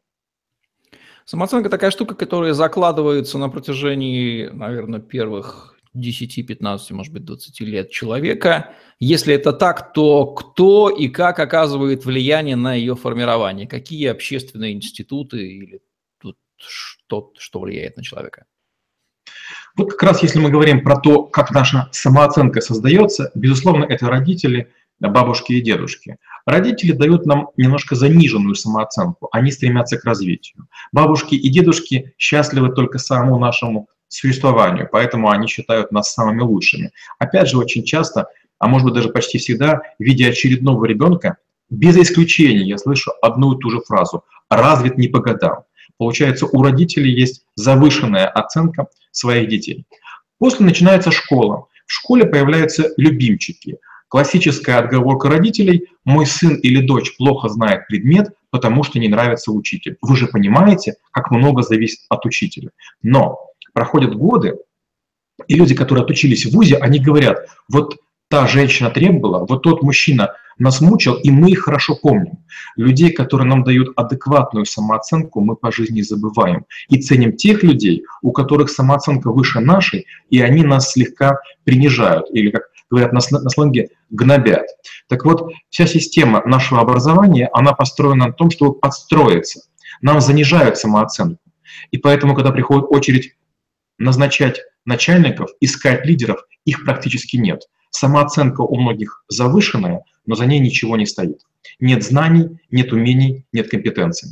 Самооценка 1.24 1.70
такая 1.70 1.92
штука, 1.92 2.14
которая 2.14 2.52
закладывается 2.52 3.38
на 3.38 3.48
протяжении, 3.48 4.48
наверное, 4.48 5.00
первых 5.00 5.78
10, 5.94 6.46
15, 6.46 6.90
может 6.92 7.12
быть, 7.12 7.24
20 7.24 7.60
лет 7.60 7.90
человека. 7.90 8.74
Если 8.98 9.34
это 9.34 9.52
так, 9.52 9.92
то 9.92 10.26
кто 10.26 10.90
и 10.90 11.08
как 11.08 11.38
оказывает 11.38 12.04
влияние 12.04 12.56
на 12.56 12.74
ее 12.74 12.96
формирование? 12.96 13.68
Какие 13.68 14.08
общественные 14.08 14.72
институты 14.72 15.46
или 15.46 15.80
тут 16.18 16.38
что, 16.56 17.32
что 17.38 17.60
влияет 17.60 17.96
на 17.96 18.02
человека? 18.02 18.46
Вот 19.76 19.90
как 19.90 20.02
раз 20.02 20.22
если 20.22 20.38
мы 20.38 20.50
говорим 20.50 20.82
про 20.82 20.96
то, 20.96 21.22
как 21.24 21.50
наша 21.50 21.88
самооценка 21.92 22.60
создается, 22.60 23.30
безусловно, 23.34 23.84
это 23.84 24.08
родители, 24.08 24.70
бабушки 25.00 25.52
и 25.52 25.60
дедушки. 25.60 26.18
Родители 26.46 26.92
дают 26.92 27.26
нам 27.26 27.48
немножко 27.56 27.94
заниженную 27.94 28.54
самооценку, 28.54 29.28
они 29.32 29.50
стремятся 29.50 29.98
к 29.98 30.04
развитию. 30.04 30.66
Бабушки 30.92 31.34
и 31.34 31.48
дедушки 31.48 32.14
счастливы 32.18 32.70
только 32.70 32.98
самому 32.98 33.38
нашему 33.38 33.88
существованию, 34.08 34.88
поэтому 34.90 35.30
они 35.30 35.46
считают 35.46 35.90
нас 35.90 36.12
самыми 36.12 36.42
лучшими. 36.42 36.90
Опять 37.18 37.48
же, 37.48 37.58
очень 37.58 37.82
часто, 37.84 38.26
а 38.58 38.68
может 38.68 38.86
быть 38.86 38.94
даже 38.94 39.08
почти 39.08 39.38
всегда, 39.38 39.80
видя 39.98 40.28
очередного 40.28 40.84
ребенка, 40.84 41.38
без 41.70 41.96
исключения 41.96 42.62
я 42.62 42.76
слышу 42.76 43.12
одну 43.22 43.54
и 43.54 43.58
ту 43.58 43.70
же 43.70 43.80
фразу 43.80 44.24
«развит 44.50 44.98
не 44.98 45.08
по 45.08 45.20
годам». 45.20 45.64
Получается, 45.96 46.46
у 46.46 46.62
родителей 46.62 47.12
есть 47.12 47.44
завышенная 47.54 48.26
оценка 48.26 48.88
своих 49.12 49.48
детей. 49.48 49.86
После 50.38 50.66
начинается 50.66 51.12
школа. 51.12 51.66
В 51.86 51.92
школе 51.92 52.26
появляются 52.26 52.90
любимчики. 52.96 53.78
Классическая 54.08 54.78
отговорка 54.78 55.28
родителей 55.28 55.86
«мой 56.04 56.26
сын 56.26 56.56
или 56.56 56.84
дочь 56.84 57.16
плохо 57.16 57.48
знает 57.48 57.86
предмет, 57.86 58.34
потому 58.50 58.82
что 58.82 58.98
не 58.98 59.08
нравится 59.08 59.52
учитель». 59.52 59.96
Вы 60.02 60.16
же 60.16 60.26
понимаете, 60.26 60.96
как 61.12 61.30
много 61.30 61.62
зависит 61.62 62.00
от 62.08 62.26
учителя. 62.26 62.70
Но 63.02 63.38
проходят 63.72 64.14
годы, 64.14 64.56
и 65.46 65.54
люди, 65.54 65.74
которые 65.74 66.04
отучились 66.04 66.44
в 66.44 66.52
ВУЗе, 66.52 66.76
они 66.76 66.98
говорят, 66.98 67.46
вот 67.68 67.96
та 68.28 68.46
женщина 68.46 68.90
требовала, 68.90 69.46
вот 69.46 69.62
тот 69.62 69.82
мужчина 69.82 70.34
нас 70.58 70.80
мучил, 70.80 71.14
и 71.14 71.30
мы 71.30 71.50
их 71.50 71.62
хорошо 71.62 71.96
помним. 72.00 72.38
Людей, 72.76 73.12
которые 73.12 73.46
нам 73.46 73.64
дают 73.64 73.92
адекватную 73.96 74.66
самооценку, 74.66 75.40
мы 75.40 75.56
по 75.56 75.72
жизни 75.72 76.02
забываем. 76.02 76.66
И 76.88 77.00
ценим 77.00 77.36
тех 77.36 77.62
людей, 77.62 78.04
у 78.22 78.32
которых 78.32 78.70
самооценка 78.70 79.30
выше 79.30 79.60
нашей, 79.60 80.06
и 80.30 80.40
они 80.40 80.62
нас 80.62 80.92
слегка 80.92 81.38
принижают, 81.64 82.26
или, 82.32 82.50
как 82.50 82.62
говорят 82.90 83.12
на, 83.12 83.20
на 83.30 83.50
сленге, 83.50 83.88
гнобят. 84.10 84.66
Так 85.08 85.24
вот, 85.24 85.50
вся 85.70 85.86
система 85.86 86.42
нашего 86.44 86.80
образования, 86.80 87.48
она 87.52 87.72
построена 87.72 88.26
на 88.26 88.32
том, 88.32 88.50
чтобы 88.50 88.78
подстроиться. 88.78 89.62
Нам 90.02 90.20
занижают 90.20 90.76
самооценку. 90.76 91.40
И 91.90 91.98
поэтому, 91.98 92.34
когда 92.34 92.50
приходит 92.50 92.86
очередь 92.90 93.34
назначать 93.98 94.60
начальников, 94.84 95.50
искать 95.60 96.04
лидеров, 96.04 96.44
их 96.64 96.84
практически 96.84 97.36
нет. 97.36 97.62
Самооценка 97.90 98.62
у 98.62 98.80
многих 98.80 99.24
завышенная, 99.28 100.02
но 100.26 100.34
за 100.34 100.46
ней 100.46 100.60
ничего 100.60 100.96
не 100.96 101.06
стоит. 101.06 101.40
Нет 101.80 102.02
знаний, 102.02 102.58
нет 102.70 102.92
умений, 102.92 103.46
нет 103.52 103.70
компетенций. 103.70 104.30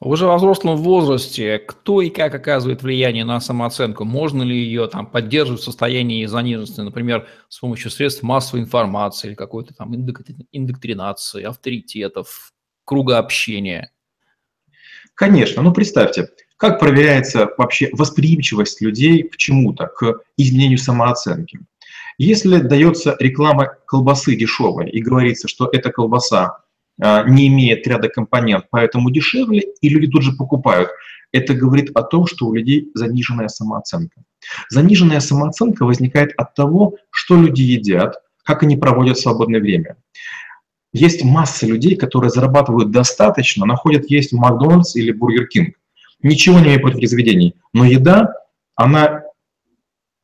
Уже 0.00 0.26
во 0.26 0.36
взрослом 0.36 0.76
возрасте 0.76 1.58
кто 1.58 2.00
и 2.02 2.08
как 2.08 2.32
оказывает 2.32 2.82
влияние 2.82 3.24
на 3.24 3.40
самооценку? 3.40 4.04
Можно 4.04 4.44
ли 4.44 4.56
ее 4.56 4.86
там 4.86 5.06
поддерживать 5.06 5.60
в 5.60 5.64
состоянии 5.64 6.24
заниженности, 6.26 6.80
например, 6.80 7.26
с 7.48 7.58
помощью 7.58 7.90
средств 7.90 8.22
массовой 8.22 8.60
информации 8.60 9.28
или 9.28 9.34
какой-то 9.34 9.74
там 9.74 9.92
индоктринации, 10.52 11.42
авторитетов, 11.42 12.52
круга 12.84 13.18
общения? 13.18 13.90
Конечно. 15.14 15.62
Ну, 15.62 15.72
представьте, 15.72 16.28
как 16.56 16.78
проверяется 16.78 17.48
вообще 17.58 17.88
восприимчивость 17.92 18.80
людей 18.80 19.24
к 19.24 19.36
чему-то, 19.36 19.86
к 19.86 20.20
изменению 20.36 20.78
самооценки? 20.78 21.58
Если 22.18 22.58
дается 22.58 23.16
реклама 23.20 23.76
колбасы 23.86 24.34
дешевой 24.34 24.90
и 24.90 25.00
говорится, 25.00 25.46
что 25.46 25.68
эта 25.72 25.92
колбаса 25.92 26.58
а, 27.00 27.22
не 27.22 27.46
имеет 27.46 27.86
ряда 27.86 28.08
компонент, 28.08 28.66
поэтому 28.70 29.10
дешевле, 29.10 29.62
и 29.80 29.88
люди 29.88 30.08
тут 30.08 30.22
же 30.22 30.32
покупают, 30.32 30.90
это 31.30 31.54
говорит 31.54 31.90
о 31.94 32.02
том, 32.02 32.26
что 32.26 32.46
у 32.46 32.54
людей 32.54 32.90
заниженная 32.94 33.48
самооценка. 33.48 34.22
Заниженная 34.68 35.20
самооценка 35.20 35.84
возникает 35.84 36.32
от 36.36 36.54
того, 36.54 36.96
что 37.10 37.36
люди 37.36 37.62
едят, 37.62 38.16
как 38.42 38.64
они 38.64 38.76
проводят 38.76 39.18
свободное 39.18 39.60
время. 39.60 39.96
Есть 40.92 41.22
масса 41.22 41.66
людей, 41.66 41.96
которые 41.96 42.30
зарабатывают 42.30 42.90
достаточно, 42.90 43.66
но 43.66 43.76
ходят 43.76 44.10
есть 44.10 44.32
Макдональдс 44.32 44.96
или 44.96 45.12
Бургер 45.12 45.46
Кинг. 45.46 45.76
Ничего 46.22 46.58
не 46.58 46.64
имею 46.66 46.80
против 46.80 47.08
заведений. 47.08 47.54
Но 47.72 47.84
еда, 47.84 48.32
она 48.74 49.22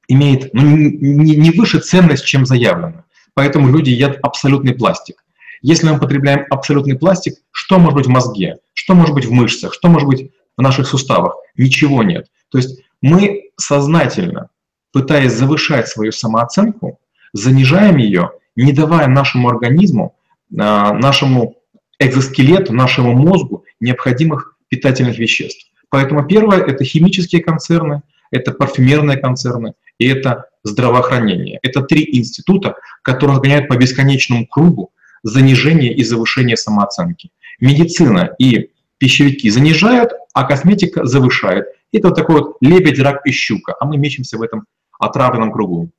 имеет 0.09 0.53
ну, 0.55 0.63
не, 0.63 1.37
не 1.37 1.51
выше 1.51 1.81
ценность, 1.81 2.25
чем 2.25 2.47
заявлено. 2.47 3.05
Поэтому 3.35 3.69
люди 3.69 3.91
едят 3.91 4.19
абсолютный 4.23 4.75
пластик. 4.75 5.25
Если 5.63 5.89
мы 5.89 5.99
потребляем 5.99 6.47
абсолютный 6.51 6.97
пластик, 6.97 7.35
что 7.51 7.79
может 7.79 7.95
быть 7.95 8.07
в 8.07 8.11
мозге, 8.11 8.59
что 8.75 8.95
может 8.95 9.15
быть 9.15 9.25
в 9.25 9.33
мышцах, 9.33 9.73
что 9.73 9.89
может 9.89 10.07
быть 10.07 10.31
в 10.57 10.63
наших 10.63 10.87
суставах? 10.87 11.37
Ничего 11.57 12.03
нет. 12.03 12.27
То 12.51 12.59
есть 12.59 12.83
мы 13.01 13.51
сознательно, 13.57 14.51
пытаясь 14.93 15.33
завышать 15.33 15.89
свою 15.89 16.13
самооценку, 16.13 17.01
занижаем 17.33 17.97
ее, 17.97 18.33
не 18.57 18.73
давая 18.73 19.09
нашему 19.09 19.49
организму, 19.49 20.17
а, 20.59 20.93
нашему 20.93 21.57
экзоскелету, 21.99 22.73
нашему 22.73 23.13
мозгу 23.13 23.65
необходимых 23.81 24.57
питательных 24.69 25.19
веществ. 25.19 25.71
Поэтому 25.89 26.27
первое– 26.27 26.59
это 26.67 26.85
химические 26.85 27.43
концерны, 27.43 28.03
это 28.31 28.53
парфюмерные 28.53 29.17
концерны 29.17 29.75
и 29.99 30.07
это 30.07 30.47
здравоохранение. 30.63 31.59
Это 31.63 31.83
три 31.83 32.09
института, 32.17 32.77
которые 33.03 33.37
разгоняют 33.37 33.69
по 33.69 33.77
бесконечному 33.77 34.47
кругу 34.47 34.93
занижение 35.23 35.93
и 35.93 36.05
завышение 36.05 36.57
самооценки. 36.57 37.31
Медицина 37.61 38.35
и 38.39 38.71
пищевики 38.99 39.51
занижают, 39.51 40.13
а 40.35 40.45
косметика 40.45 41.05
завышает. 41.05 41.67
Это 41.93 42.09
вот 42.09 42.17
такой 42.17 42.37
вот 42.37 42.57
лебедь, 42.61 42.99
рак 42.99 43.27
и 43.27 43.31
щука, 43.31 43.75
а 43.79 43.87
мы 43.87 43.97
мечемся 43.97 44.39
в 44.39 44.43
этом 44.43 44.67
отравленном 44.99 45.53
кругу. 45.53 45.91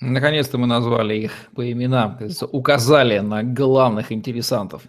Наконец-то 0.00 0.58
мы 0.58 0.66
назвали 0.66 1.14
их 1.14 1.32
по 1.54 1.70
именам, 1.70 2.18
указали 2.52 3.18
на 3.18 3.42
главных 3.42 4.12
интересантов. 4.12 4.82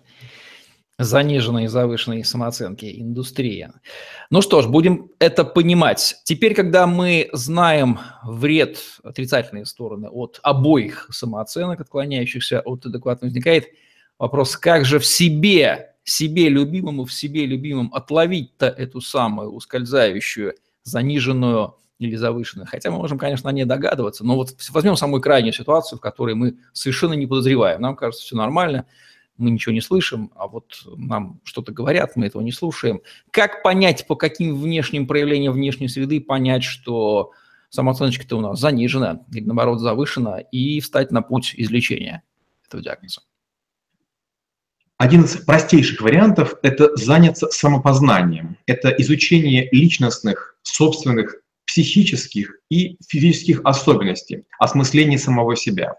Заниженной 0.98 1.66
и 1.66 1.68
завышенной 1.68 2.24
самооценки 2.24 3.00
индустрия. 3.00 3.74
Ну 4.30 4.42
что 4.42 4.62
ж, 4.62 4.68
будем 4.68 5.12
это 5.20 5.44
понимать. 5.44 6.16
Теперь, 6.24 6.56
когда 6.56 6.88
мы 6.88 7.30
знаем 7.34 8.00
вред, 8.24 8.80
отрицательные 9.04 9.66
стороны 9.66 10.10
от 10.10 10.39
обоих 10.42 11.08
самооценок, 11.12 11.82
отклоняющихся 11.82 12.62
от 12.62 12.86
адекватно 12.86 13.27
возникает 13.27 13.68
вопрос, 14.18 14.58
как 14.58 14.86
же 14.86 14.98
в 14.98 15.06
себе, 15.06 15.94
себе 16.04 16.50
любимому, 16.50 17.06
в 17.06 17.13
себе 17.13 17.46
любимом 17.46 17.94
отловить-то 17.94 18.66
эту 18.66 19.00
самую 19.00 19.51
ускользающую, 19.51 20.56
заниженную 20.84 21.75
или 22.00 22.16
завышенную. 22.16 22.68
Хотя 22.68 22.89
мы 22.89 22.98
можем, 22.98 23.20
конечно, 23.20 23.50
не 23.50 23.66
догадываться, 23.66 24.25
но 24.25 24.36
вот 24.36 24.56
возьмем 24.72 24.96
самую 24.96 25.22
крайнюю 25.22 25.54
ситуацию, 25.54 26.00
в 26.00 26.01
которой 26.01 26.34
мы 26.34 26.58
совершенно 26.74 27.13
не 27.13 27.27
подозреваем. 27.27 27.82
Нам 27.82 27.96
кажется, 27.96 28.25
все 28.25 28.36
нормально, 28.36 28.86
мы 29.38 29.51
ничего 29.51 29.74
не 29.74 29.82
слышим, 29.82 30.32
а 30.36 30.48
вот 30.48 30.84
нам 30.98 31.39
что-то 31.44 31.72
говорят, 31.72 32.15
мы 32.15 32.27
этого 32.27 32.41
не 32.41 32.51
слушаем. 32.51 33.01
Как 33.32 33.63
понять, 33.63 34.08
по 34.08 34.15
каким 34.15 34.60
внешним 34.60 35.08
проявлениям 35.08 35.53
внешней 35.53 35.88
среды 35.88 36.20
понять, 36.22 36.63
что 36.63 37.32
самооценочка-то 37.70 38.38
у 38.38 38.41
нас 38.41 38.60
занижена 38.60 39.22
или, 39.32 39.46
наоборот, 39.46 39.79
завышена, 39.79 40.39
и 40.39 40.79
встать 40.79 41.12
на 41.12 41.22
путь 41.22 41.53
излечения 41.58 42.24
этого 42.65 42.84
диагноза? 42.84 43.22
Один 44.98 45.25
из 45.25 45.36
простейших 45.38 46.01
вариантов– 46.01 46.56
это 46.63 46.96
заняться 46.96 47.48
самопознанием. 47.50 48.58
Это 48.65 48.89
изучение 48.89 49.70
личностных, 49.72 50.58
собственных, 50.63 51.36
психических 51.67 52.56
и 52.70 52.98
физических 53.08 53.62
особенностей, 53.63 54.46
осмысление 54.58 55.20
самого 55.20 55.56
себя. 55.56 55.96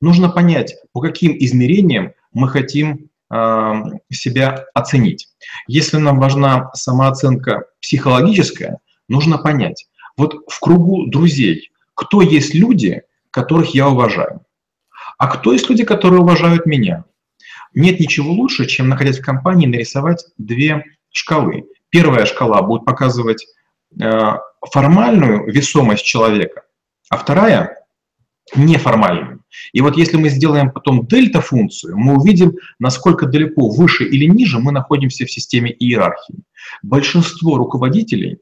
Нужно 0.00 0.30
понять, 0.30 0.74
по 0.92 1.00
каким 1.00 1.36
измерениям 1.38 2.14
мы 2.32 2.48
хотим 2.48 3.10
э, 3.32 3.72
себя 4.12 4.66
оценить. 4.74 5.28
Если 5.66 5.96
нам 5.96 6.18
важна 6.18 6.70
самооценка 6.74 7.64
психологическая, 7.80 8.78
нужно 9.08 9.38
понять, 9.38 9.86
вот 10.16 10.44
в 10.48 10.60
кругу 10.60 11.06
друзей, 11.06 11.70
кто 11.94 12.22
есть 12.22 12.54
люди, 12.54 13.02
которых 13.30 13.74
я 13.74 13.88
уважаю, 13.88 14.44
а 15.18 15.28
кто 15.28 15.52
есть 15.52 15.68
люди, 15.68 15.84
которые 15.84 16.20
уважают 16.20 16.66
меня. 16.66 17.04
Нет 17.74 18.00
ничего 18.00 18.32
лучше, 18.32 18.66
чем, 18.66 18.88
находясь 18.88 19.18
в 19.18 19.24
компании, 19.24 19.66
нарисовать 19.66 20.24
две 20.38 20.84
шкалы. 21.10 21.64
Первая 21.90 22.26
шкала 22.26 22.62
будет 22.62 22.84
показывать 22.84 23.46
э, 24.00 24.32
формальную 24.72 25.50
весомость 25.50 26.04
человека, 26.04 26.62
а 27.08 27.16
вторая 27.16 27.84
неформальную. 28.54 29.39
И 29.72 29.80
вот 29.80 29.96
если 29.96 30.16
мы 30.16 30.28
сделаем 30.28 30.70
потом 30.70 31.06
дельта-функцию, 31.06 31.96
мы 31.96 32.18
увидим, 32.18 32.52
насколько 32.78 33.26
далеко 33.26 33.68
выше 33.68 34.04
или 34.04 34.24
ниже 34.24 34.58
мы 34.58 34.72
находимся 34.72 35.26
в 35.26 35.30
системе 35.30 35.72
иерархии. 35.72 36.44
Большинство 36.82 37.56
руководителей 37.56 38.38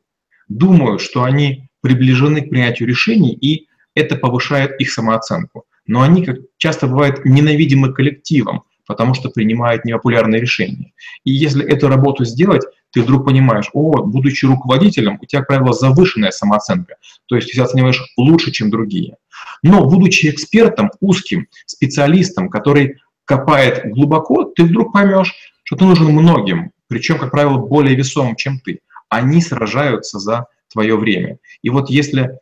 думают, 0.49 1.01
что 1.01 1.25
они 1.25 1.69
приближены 1.81 2.43
к 2.43 2.51
принятию 2.51 2.89
решений, 2.89 3.33
и 3.35 3.67
это 3.95 4.17
повышает 4.17 4.81
их 4.81 4.91
самооценку. 4.91 5.65
Но 5.87 6.03
они, 6.03 6.25
как 6.25 6.39
часто 6.59 6.87
бывает, 6.87 7.25
ненавидимы 7.25 7.93
коллективом, 7.93 8.63
потому 8.87 9.15
что 9.15 9.31
принимают 9.31 9.85
непопулярные 9.85 10.41
решения. 10.41 10.93
И 11.25 11.33
если 11.33 11.65
эту 11.65 11.89
работу 11.89 12.25
сделать, 12.25 12.65
ты 12.99 13.05
вдруг 13.05 13.27
понимаешь, 13.27 13.71
о, 13.75 14.03
будучи 14.03 14.45
руководителем, 14.45 15.19
у 15.23 15.25
тебя, 15.25 15.39
как 15.39 15.49
правило, 15.49 15.73
завышенная 15.73 16.33
самооценка, 16.33 16.97
то 17.27 17.37
есть 17.37 17.53
ты 17.53 17.63
оцениваешь 17.63 18.03
лучше, 18.17 18.51
чем 18.51 18.71
другие. 18.71 19.19
Но 19.63 19.85
будучи 19.85 20.27
экспертом, 20.27 20.91
узким 21.01 21.47
специалистом, 21.65 22.51
который 22.51 22.97
копает 23.25 23.89
глубоко, 23.93 24.43
ты 24.43 24.65
вдруг 24.65 24.93
поймешь, 24.93 25.33
что 25.63 25.77
ты 25.77 25.85
нужен 25.85 26.07
многим, 26.07 26.73
причем, 26.89 27.19
как 27.19 27.31
правило, 27.31 27.59
более 27.59 27.95
весомым, 27.95 28.35
чем 28.35 28.59
ты. 28.59 28.81
Они 29.09 29.41
сражаются 29.41 30.19
за 30.19 30.47
твое 30.73 30.97
время. 30.97 31.39
И 31.63 31.71
вот 31.71 31.91
если 31.91 32.41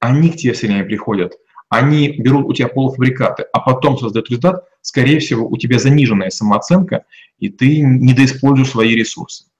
они 0.00 0.30
к 0.30 0.36
тебе 0.36 0.54
время 0.54 0.86
приходят, 0.86 1.34
они 1.68 2.16
берут 2.18 2.46
у 2.46 2.54
тебя 2.54 2.68
полуфабрикаты, 2.68 3.44
а 3.52 3.60
потом 3.60 3.98
создают 3.98 4.30
результат, 4.30 4.64
скорее 4.80 5.18
всего, 5.18 5.46
у 5.46 5.58
тебя 5.58 5.78
заниженная 5.78 6.30
самооценка, 6.30 7.04
и 7.38 7.50
ты 7.50 7.80
недоиспользуешь 7.82 8.70
свои 8.70 8.94
ресурсы. 8.94 9.51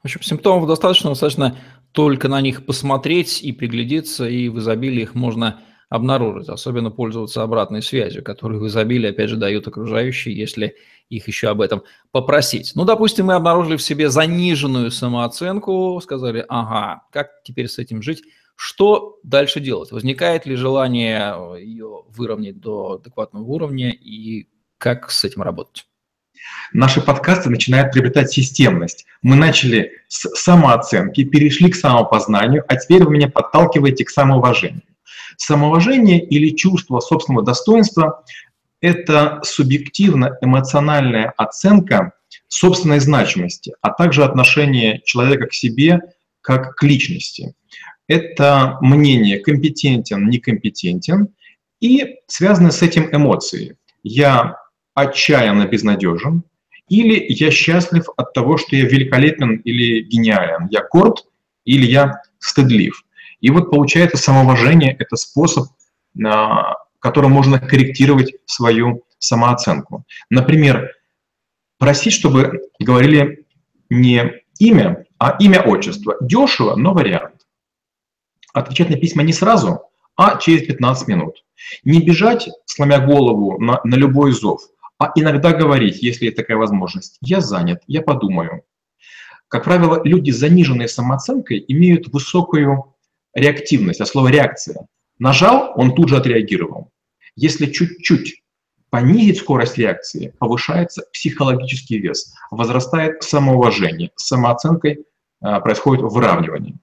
В 0.00 0.04
общем, 0.04 0.22
симптомов 0.22 0.68
достаточно, 0.68 1.10
достаточно 1.10 1.58
только 1.92 2.28
на 2.28 2.40
них 2.40 2.66
посмотреть 2.66 3.42
и 3.42 3.52
приглядеться, 3.52 4.28
и 4.28 4.48
в 4.48 4.58
изобилии 4.58 5.02
их 5.02 5.14
можно 5.14 5.60
обнаружить, 5.88 6.48
особенно 6.48 6.90
пользоваться 6.90 7.42
обратной 7.42 7.80
связью, 7.80 8.24
которую 8.24 8.60
в 8.60 8.66
изобилии, 8.66 9.10
опять 9.10 9.30
же, 9.30 9.36
дают 9.36 9.68
окружающие, 9.68 10.36
если 10.36 10.76
их 11.08 11.28
еще 11.28 11.48
об 11.48 11.60
этом 11.60 11.84
попросить. 12.10 12.72
Ну, 12.74 12.84
допустим, 12.84 13.26
мы 13.26 13.34
обнаружили 13.34 13.76
в 13.76 13.82
себе 13.82 14.10
заниженную 14.10 14.90
самооценку, 14.90 16.00
сказали, 16.02 16.44
ага, 16.48 17.04
как 17.12 17.28
теперь 17.44 17.68
с 17.68 17.78
этим 17.78 18.02
жить? 18.02 18.22
Что 18.56 19.18
дальше 19.22 19.60
делать? 19.60 19.92
Возникает 19.92 20.46
ли 20.46 20.56
желание 20.56 21.34
ее 21.60 22.04
выровнять 22.08 22.58
до 22.58 22.94
адекватного 22.94 23.44
уровня 23.44 23.90
и 23.90 24.48
как 24.78 25.10
с 25.10 25.24
этим 25.24 25.42
работать? 25.42 25.86
Наши 26.72 27.00
подкасты 27.00 27.50
начинают 27.50 27.92
приобретать 27.92 28.30
системность. 28.30 29.06
Мы 29.22 29.36
начали 29.36 29.92
с 30.08 30.28
самооценки, 30.34 31.24
перешли 31.24 31.70
к 31.70 31.76
самопознанию, 31.76 32.64
а 32.68 32.76
теперь 32.76 33.04
вы 33.04 33.12
меня 33.12 33.28
подталкиваете 33.28 34.04
к 34.04 34.10
самоуважению. 34.10 34.82
Самоуважение 35.36 36.24
или 36.24 36.54
чувство 36.54 37.00
собственного 37.00 37.44
достоинства– 37.44 38.24
это 38.80 39.40
субъективно-эмоциональная 39.42 41.32
оценка 41.36 42.12
собственной 42.48 43.00
значимости, 43.00 43.74
а 43.80 43.90
также 43.90 44.24
отношение 44.24 45.00
человека 45.04 45.46
к 45.46 45.54
себе 45.54 46.00
как 46.40 46.76
к 46.76 46.82
личности. 46.82 47.54
Это 48.08 48.78
мнение 48.80 49.40
компетентен, 49.40 50.28
некомпетентен 50.28 51.28
и 51.80 52.16
связаны 52.28 52.70
с 52.70 52.82
этим 52.82 53.08
эмоции. 53.12 53.76
Я 54.02 54.56
отчаянно 54.96 55.66
безнадежен, 55.66 56.42
или 56.88 57.24
я 57.28 57.50
счастлив 57.50 58.06
от 58.16 58.32
того, 58.32 58.56
что 58.56 58.74
я 58.76 58.86
великолепен 58.86 59.56
или 59.56 60.02
гениален. 60.02 60.68
Я 60.70 60.86
горд 60.90 61.26
или 61.64 61.84
я 61.84 62.22
стыдлив. 62.38 63.04
И 63.40 63.50
вот 63.50 63.70
получается 63.70 64.16
самоуважение– 64.16 64.96
это 64.98 65.16
способ, 65.16 65.66
которым 66.98 67.32
можно 67.32 67.58
корректировать 67.58 68.32
свою 68.46 69.02
самооценку. 69.18 70.04
Например, 70.30 70.90
просить, 71.78 72.14
чтобы 72.14 72.62
говорили 72.78 73.44
не 73.90 74.32
имя, 74.58 75.04
а 75.18 75.36
имя-отчество. 75.38 76.16
Дешево, 76.22 76.74
но 76.76 76.94
вариант. 76.94 77.46
Отвечать 78.54 78.88
на 78.88 78.96
письма 78.96 79.22
не 79.22 79.34
сразу, 79.34 79.82
а 80.16 80.38
через 80.38 80.66
15 80.66 81.08
минут. 81.08 81.44
Не 81.84 82.00
бежать, 82.00 82.48
сломя 82.64 83.00
голову 83.00 83.60
на, 83.60 83.80
на 83.84 83.96
любой 83.96 84.32
зов– 84.32 84.62
а 84.98 85.12
иногда 85.14 85.52
говорить, 85.52 86.02
если 86.02 86.26
есть 86.26 86.36
такая 86.36 86.56
возможность, 86.56 87.18
я 87.20 87.40
занят, 87.40 87.82
я 87.86 88.02
подумаю. 88.02 88.62
Как 89.48 89.64
правило, 89.64 90.00
люди 90.04 90.30
с 90.30 90.38
заниженной 90.38 90.88
самооценкой 90.88 91.64
имеют 91.68 92.08
высокую 92.08 92.94
реактивность, 93.34 94.00
а 94.00 94.06
слово 94.06 94.28
реакция. 94.28 94.86
Нажал, 95.18 95.72
он 95.76 95.94
тут 95.94 96.08
же 96.08 96.16
отреагировал. 96.16 96.90
Если 97.36 97.66
чуть-чуть 97.66 98.42
понизить 98.90 99.38
скорость 99.38 99.78
реакции, 99.78 100.34
повышается 100.38 101.04
психологический 101.12 101.98
вес, 101.98 102.34
возрастает 102.50 103.22
самоуважение, 103.22 104.10
с 104.16 104.26
самооценкой 104.28 105.04
а, 105.40 105.60
происходит 105.60 106.02
выравнивание. 106.02 106.76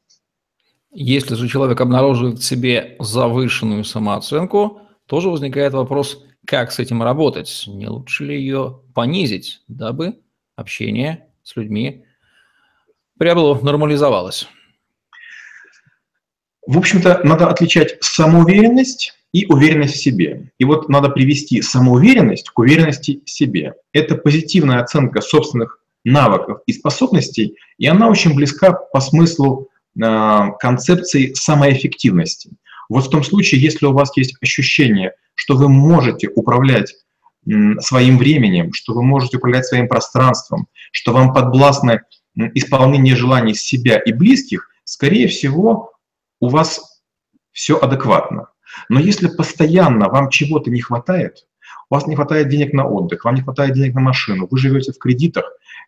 Если 0.91 1.33
же 1.33 1.47
человек 1.47 1.81
обнаруживает 1.81 2.39
в 2.39 2.43
себе 2.43 2.95
завышенную 2.99 3.83
самооценку, 3.83 4.81
тоже 5.07 5.29
возникает 5.29 5.73
вопрос, 5.73 6.23
как 6.45 6.71
с 6.71 6.79
этим 6.79 7.01
работать? 7.01 7.63
Не 7.67 7.87
лучше 7.87 8.25
ли 8.25 8.37
ее 8.37 8.81
понизить, 8.93 9.61
дабы 9.67 10.19
общение 10.55 11.27
с 11.43 11.55
людьми 11.55 12.05
приобрело, 13.17 13.59
нормализовалось? 13.61 14.47
В 16.65 16.77
общем-то, 16.77 17.21
надо 17.23 17.49
отличать 17.49 17.97
самоуверенность 18.01 19.13
и 19.33 19.45
уверенность 19.47 19.95
в 19.95 20.01
себе. 20.01 20.51
И 20.57 20.63
вот 20.63 20.87
надо 20.87 21.09
привести 21.09 21.61
самоуверенность 21.61 22.49
к 22.49 22.59
уверенности 22.59 23.21
в 23.25 23.29
себе. 23.29 23.73
Это 23.91 24.15
позитивная 24.15 24.81
оценка 24.81 25.21
собственных 25.21 25.79
навыков 26.05 26.61
и 26.65 26.73
способностей, 26.73 27.57
и 27.77 27.87
она 27.87 28.09
очень 28.09 28.35
близка 28.35 28.73
по 28.73 28.99
смыслу 28.99 29.69
э, 30.01 30.47
концепции 30.59 31.33
самоэффективности. 31.33 32.51
Вот 32.89 33.05
в 33.05 33.09
том 33.09 33.23
случае, 33.23 33.61
если 33.61 33.85
у 33.85 33.93
вас 33.93 34.15
есть 34.17 34.35
ощущение, 34.41 35.13
что 35.35 35.55
вы 35.55 35.69
можете 35.69 36.29
управлять 36.35 36.95
своим 37.79 38.17
временем, 38.17 38.73
что 38.73 38.93
вы 38.93 39.03
можете 39.03 39.37
управлять 39.37 39.65
своим 39.65 39.87
пространством, 39.87 40.67
что 40.91 41.11
вам 41.11 41.33
подвластно 41.33 42.01
исполнение 42.35 43.15
желаний 43.15 43.53
себя 43.53 43.97
и 43.97 44.13
близких, 44.13 44.69
скорее 44.85 45.27
всего, 45.27 45.91
у 46.39 46.47
вас 46.47 47.01
все 47.51 47.77
адекватно. 47.77 48.49
Но 48.89 48.99
если 48.99 49.27
постоянно 49.27 50.09
вам 50.09 50.29
чего-то 50.29 50.71
не 50.71 50.81
хватает, 50.81 51.45
у 51.89 51.95
вас 51.95 52.07
не 52.07 52.15
хватает 52.15 52.49
денег 52.49 52.73
на 52.73 52.87
отдых, 52.87 53.25
вам 53.25 53.35
не 53.35 53.41
хватает 53.41 53.73
денег 53.73 53.93
на 53.93 54.01
машину, 54.01 54.47
вы 54.49 54.57
живете 54.57 54.91
в 54.93 54.97
кредитах, 54.97 55.45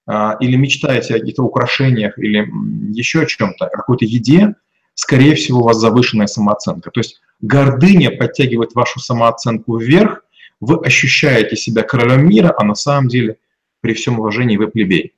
а, 0.08 0.38
или 0.40 0.56
мечтаете 0.56 1.16
о 1.16 1.20
каких-то 1.20 1.44
украшениях 1.44 2.18
или 2.20 2.48
еще 2.94 3.22
о 3.22 3.26
чем-то, 3.26 3.66
о 3.66 3.70
какой-то 3.70 4.06
еде, 4.06 4.54
скорее 4.94 5.36
всего, 5.36 5.62
у 5.62 5.64
вас 5.64 5.78
завышенная 5.78 6.28
самооценка. 6.28 6.92
То 6.92 7.00
есть 7.00 7.22
гордыня 7.42 8.12
подтягивает 8.12 8.74
вашу 8.74 9.00
самооценку 9.00 9.78
вверх, 9.78 10.24
вы 10.60 10.78
ощущаете 10.78 11.56
себя 11.56 11.84
королем 11.84 12.28
мира, 12.28 12.54
а 12.58 12.64
на 12.64 12.76
самом 12.76 13.08
деле, 13.08 13.38
при 13.82 13.94
всем 13.94 14.20
уважении, 14.20 14.58
вы 14.58 14.68
плебей. 14.68 15.14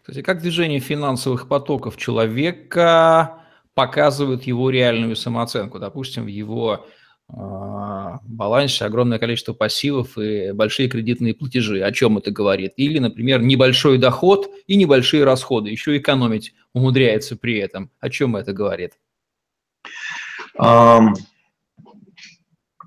Кстати, 0.00 0.22
как 0.22 0.40
движение 0.40 0.80
финансовых 0.80 1.48
потоков 1.48 1.96
человека 1.96 3.40
показывает 3.74 4.44
его 4.44 4.70
реальную 4.70 5.16
самооценку? 5.16 5.78
Допустим, 5.78 6.24
в 6.24 6.28
его 6.28 6.86
а, 7.28 8.20
балансе 8.24 8.84
огромное 8.84 9.18
количество 9.18 9.52
пассивов 9.52 10.16
и 10.16 10.52
большие 10.52 10.88
кредитные 10.88 11.34
платежи. 11.34 11.82
О 11.82 11.92
чем 11.92 12.18
это 12.18 12.30
говорит? 12.30 12.72
Или, 12.76 12.98
например, 12.98 13.42
небольшой 13.42 13.98
доход 13.98 14.48
и 14.66 14.76
небольшие 14.76 15.24
расходы. 15.24 15.70
Еще 15.70 15.96
экономить 15.98 16.54
умудряется 16.72 17.36
при 17.36 17.58
этом. 17.58 17.90
О 18.00 18.08
чем 18.08 18.36
это 18.36 18.52
говорит? 18.52 18.92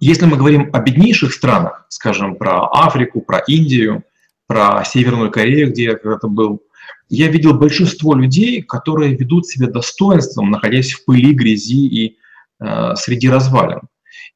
Если 0.01 0.25
мы 0.25 0.37
говорим 0.37 0.69
о 0.73 0.79
беднейших 0.79 1.33
странах, 1.33 1.85
скажем, 1.89 2.35
про 2.35 2.67
Африку, 2.67 3.21
про 3.21 3.39
Индию, 3.39 4.03
про 4.47 4.83
Северную 4.85 5.29
Корею, 5.29 5.69
где 5.71 5.83
я 5.83 5.95
когда-то 5.95 6.27
был, 6.27 6.63
я 7.09 7.27
видел 7.27 7.53
большинство 7.53 8.15
людей, 8.15 8.61
которые 8.61 9.15
ведут 9.15 9.47
себя 9.47 9.67
достоинством, 9.67 10.51
находясь 10.51 10.93
в 10.93 11.05
пыли, 11.05 11.33
грязи 11.33 11.87
и 11.87 12.17
э, 12.59 12.95
среди 12.95 13.29
развалин. 13.29 13.81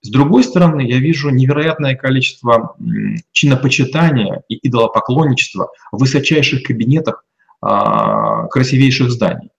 С 0.01 0.09
другой 0.09 0.43
стороны, 0.43 0.81
я 0.81 0.97
вижу 0.97 1.29
невероятное 1.29 1.95
количество 1.95 2.75
чинопочитания 3.31 4.43
и 4.49 4.67
идолопоклонничества 4.67 5.71
в 5.91 5.99
высочайших 5.99 6.63
кабинетах 6.63 7.23
э, 7.65 7.67
красивейших 8.49 9.11
зданий. 9.11 9.49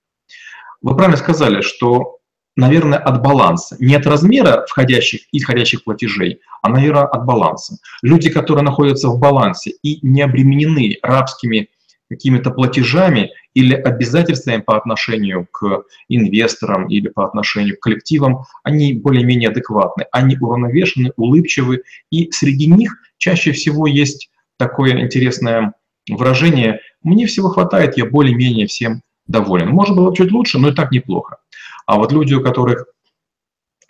Вы 0.83 0.97
правильно 0.97 1.17
сказали, 1.17 1.63
что, 1.63 2.19
наверное, 2.57 2.99
от 2.99 3.23
баланса. 3.23 3.77
Не 3.81 3.95
от 3.95 4.07
размера 4.07 4.65
входящих 4.69 5.23
и 5.33 5.39
исходящих 5.39 5.85
платежей, 5.85 6.41
а, 6.63 6.69
наверное, 6.69 7.05
от 7.05 7.25
баланса. 7.25 7.79
Люди, 8.03 8.31
которые 8.31 8.65
находятся 8.65 9.09
в 9.09 9.19
балансе 9.19 9.73
и 9.83 9.99
не 10.07 10.23
обременены 10.23 10.99
рабскими 11.03 11.69
какими-то 12.11 12.51
платежами 12.51 13.31
или 13.55 13.75
обязательствами 13.75 14.61
по 14.61 14.77
отношению 14.77 15.47
к 15.51 15.85
инвесторам 16.09 16.89
или 16.89 17.09
по 17.09 17.25
отношению 17.27 17.77
к 17.77 17.81
коллективам, 17.81 18.45
они 18.63 18.93
более-менее 18.93 19.49
адекватны, 19.49 20.07
они 20.13 20.37
уравновешены, 20.37 21.13
улыбчивы, 21.17 21.83
и 22.11 22.31
среди 22.31 22.67
них 22.67 22.97
чаще 23.19 23.53
всего 23.53 23.87
есть 23.87 24.31
такое 24.59 25.01
интересное 25.01 25.73
выражение 26.09 26.81
«мне 27.03 27.27
всего 27.27 27.49
хватает, 27.49 27.97
я 27.97 28.05
более-менее 28.05 28.67
всем 28.67 29.03
доволен». 29.27 29.71
Может 29.71 29.97
было 29.97 30.15
чуть 30.15 30.31
лучше, 30.31 30.59
но 30.59 30.69
и 30.69 30.75
так 30.75 30.93
неплохо. 30.93 31.39
А 31.87 31.97
вот 31.97 32.13
люди, 32.13 32.35
у 32.35 32.43
которых 32.43 32.87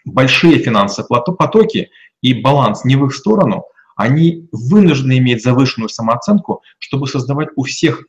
большие 0.05 0.59
финансовые 0.59 1.23
потоки 1.39 1.91
и 2.21 2.35
баланс 2.35 2.85
не 2.85 2.97
в 2.97 3.07
их 3.07 3.15
сторону, 3.15 3.65
они 3.97 4.49
вынуждены 4.53 5.19
иметь 5.19 5.43
завышенную 5.43 5.89
самооценку, 5.89 6.63
чтобы 6.79 7.07
создавать 7.07 7.49
у 7.57 7.63
всех 7.63 8.05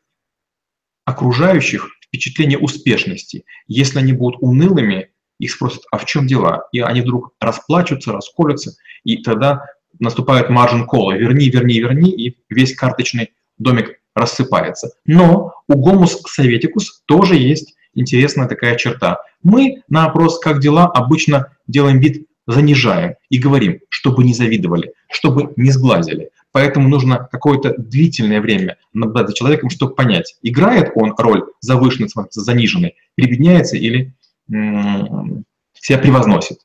окружающих 1.05 1.87
впечатление 2.03 2.57
успешности. 2.57 3.45
Если 3.67 3.99
они 3.99 4.13
будут 4.13 4.41
унылыми, 4.41 5.11
их 5.39 5.51
спросят, 5.51 5.83
а 5.91 5.97
в 5.97 6.05
чем 6.05 6.27
дела? 6.27 6.67
И 6.71 6.79
они 6.79 7.01
вдруг 7.01 7.33
расплачутся, 7.39 8.13
расколются, 8.13 8.75
и 9.03 9.17
тогда 9.17 9.65
наступает 9.99 10.49
маржин 10.49 10.85
кола. 10.85 11.13
Верни, 11.13 11.49
верни, 11.49 11.79
верни, 11.79 12.09
и 12.09 12.37
весь 12.49 12.75
карточный 12.75 13.33
домик 13.57 13.99
рассыпается. 14.15 14.91
Но 15.05 15.53
у 15.67 15.75
гомус 15.75 16.21
советикус 16.27 17.03
тоже 17.05 17.35
есть 17.35 17.74
интересная 17.95 18.47
такая 18.47 18.75
черта. 18.75 19.19
Мы 19.43 19.81
на 19.89 20.05
опрос 20.05 20.39
«как 20.39 20.59
дела?» 20.59 20.85
обычно 20.85 21.47
делаем 21.67 21.99
вид 21.99 22.27
занижаем 22.47 23.15
и 23.29 23.39
говорим, 23.39 23.79
чтобы 23.89 24.23
не 24.23 24.33
завидовали, 24.33 24.93
чтобы 25.09 25.53
не 25.55 25.71
сглазили. 25.71 26.29
Поэтому 26.51 26.87
нужно 26.87 27.27
какое-то 27.31 27.73
длительное 27.77 28.39
время 28.39 28.77
наблюдать 28.93 29.29
за 29.29 29.35
человеком, 29.35 29.69
чтобы 29.69 29.95
понять, 29.95 30.37
играет 30.41 30.91
он 30.95 31.13
роль 31.17 31.43
завышенной, 31.59 32.09
заниженной, 32.31 32.95
прибедняется 33.15 33.77
или 33.77 34.13
себя 34.47 35.97
превозносит. 35.97 36.59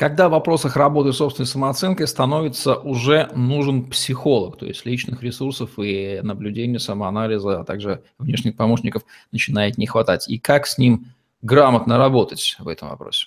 Когда 0.00 0.30
в 0.30 0.32
вопросах 0.32 0.76
работы 0.76 1.12
собственной 1.12 1.46
самооценкой 1.46 2.06
становится 2.06 2.74
уже 2.74 3.28
нужен 3.34 3.84
психолог, 3.84 4.56
то 4.56 4.64
есть 4.64 4.86
личных 4.86 5.22
ресурсов 5.22 5.72
и 5.76 6.20
наблюдения, 6.22 6.78
самоанализа, 6.78 7.60
а 7.60 7.64
также 7.64 8.02
внешних 8.18 8.56
помощников 8.56 9.02
начинает 9.30 9.76
не 9.76 9.86
хватать. 9.86 10.26
И 10.26 10.38
как 10.38 10.66
с 10.66 10.78
ним 10.78 11.12
грамотно 11.42 11.98
работать 11.98 12.56
в 12.58 12.68
этом 12.68 12.88
вопросе? 12.88 13.26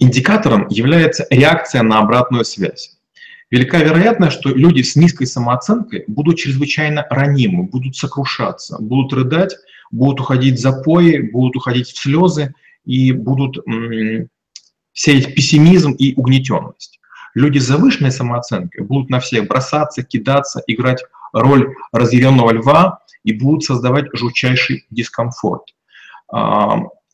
Индикатором 0.00 0.66
является 0.70 1.24
реакция 1.30 1.84
на 1.84 2.00
обратную 2.00 2.44
связь. 2.44 2.98
Велика 3.48 3.78
вероятность, 3.78 4.40
что 4.40 4.48
люди 4.48 4.82
с 4.82 4.96
низкой 4.96 5.26
самооценкой 5.26 6.02
будут 6.08 6.38
чрезвычайно 6.38 7.06
ранимы, 7.10 7.62
будут 7.62 7.94
сокрушаться, 7.94 8.76
будут 8.80 9.12
рыдать, 9.12 9.54
будут 9.92 10.18
уходить 10.18 10.56
в 10.56 10.60
запои, 10.60 11.18
будут 11.30 11.54
уходить 11.54 11.86
в 11.86 11.96
слезы 11.96 12.56
и 12.84 13.12
будут 13.12 13.58
сеять 14.92 15.34
пессимизм 15.34 15.92
и 15.92 16.14
угнетенность. 16.14 17.00
Люди 17.34 17.58
с 17.58 17.66
завышенной 17.66 18.12
самооценкой 18.12 18.84
будут 18.84 19.10
на 19.10 19.20
всех 19.20 19.48
бросаться, 19.48 20.02
кидаться, 20.02 20.62
играть 20.66 21.04
роль 21.32 21.74
разъяренного 21.92 22.52
льва 22.52 23.00
и 23.24 23.32
будут 23.32 23.64
создавать 23.64 24.06
жутчайший 24.14 24.86
дискомфорт 24.90 25.64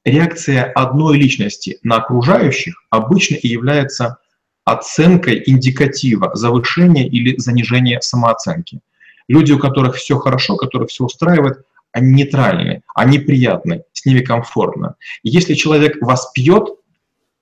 реакция 0.04 0.64
одной 0.64 1.18
личности 1.18 1.78
на 1.82 1.96
окружающих 1.96 2.84
обычно 2.90 3.36
и 3.36 3.48
является 3.48 4.18
оценкой 4.64 5.42
индикатива 5.46 6.34
завышения 6.34 7.06
или 7.06 7.36
занижения 7.38 8.00
самооценки. 8.00 8.80
Люди, 9.28 9.52
у 9.52 9.58
которых 9.58 9.96
все 9.96 10.18
хорошо, 10.18 10.56
которых 10.56 10.90
все 10.90 11.04
устраивает, 11.04 11.64
они 11.92 12.12
нейтральны, 12.12 12.82
они 12.94 13.18
приятны, 13.18 13.82
с 13.92 14.04
ними 14.04 14.20
комфортно. 14.20 14.96
если 15.22 15.54
человек 15.54 16.00
вас 16.00 16.30
пьет, 16.32 16.68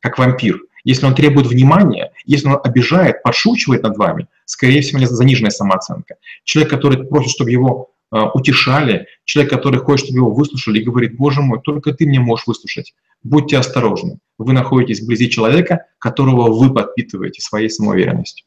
как 0.00 0.18
вампир, 0.18 0.60
если 0.84 1.06
он 1.06 1.14
требует 1.14 1.46
внимания, 1.46 2.12
если 2.24 2.48
он 2.48 2.60
обижает, 2.62 3.22
подшучивает 3.22 3.82
над 3.82 3.96
вами, 3.96 4.28
скорее 4.44 4.80
всего, 4.80 5.04
заниженная 5.04 5.50
самооценка. 5.50 6.16
Человек, 6.44 6.70
который 6.70 7.04
просит, 7.04 7.30
чтобы 7.30 7.50
его 7.50 7.90
а, 8.10 8.30
утешали, 8.30 9.06
человек, 9.24 9.52
который 9.52 9.80
хочет, 9.80 10.06
чтобы 10.06 10.20
его 10.20 10.30
выслушали, 10.30 10.78
и 10.78 10.84
говорит, 10.84 11.16
боже 11.16 11.42
мой, 11.42 11.60
только 11.62 11.92
ты 11.92 12.06
мне 12.06 12.20
можешь 12.20 12.46
выслушать. 12.46 12.94
Будьте 13.22 13.58
осторожны. 13.58 14.18
Вы 14.38 14.52
находитесь 14.52 15.02
вблизи 15.02 15.28
человека, 15.28 15.86
которого 15.98 16.50
вы 16.50 16.72
подпитываете 16.72 17.42
своей 17.42 17.68
самоуверенностью. 17.68 18.46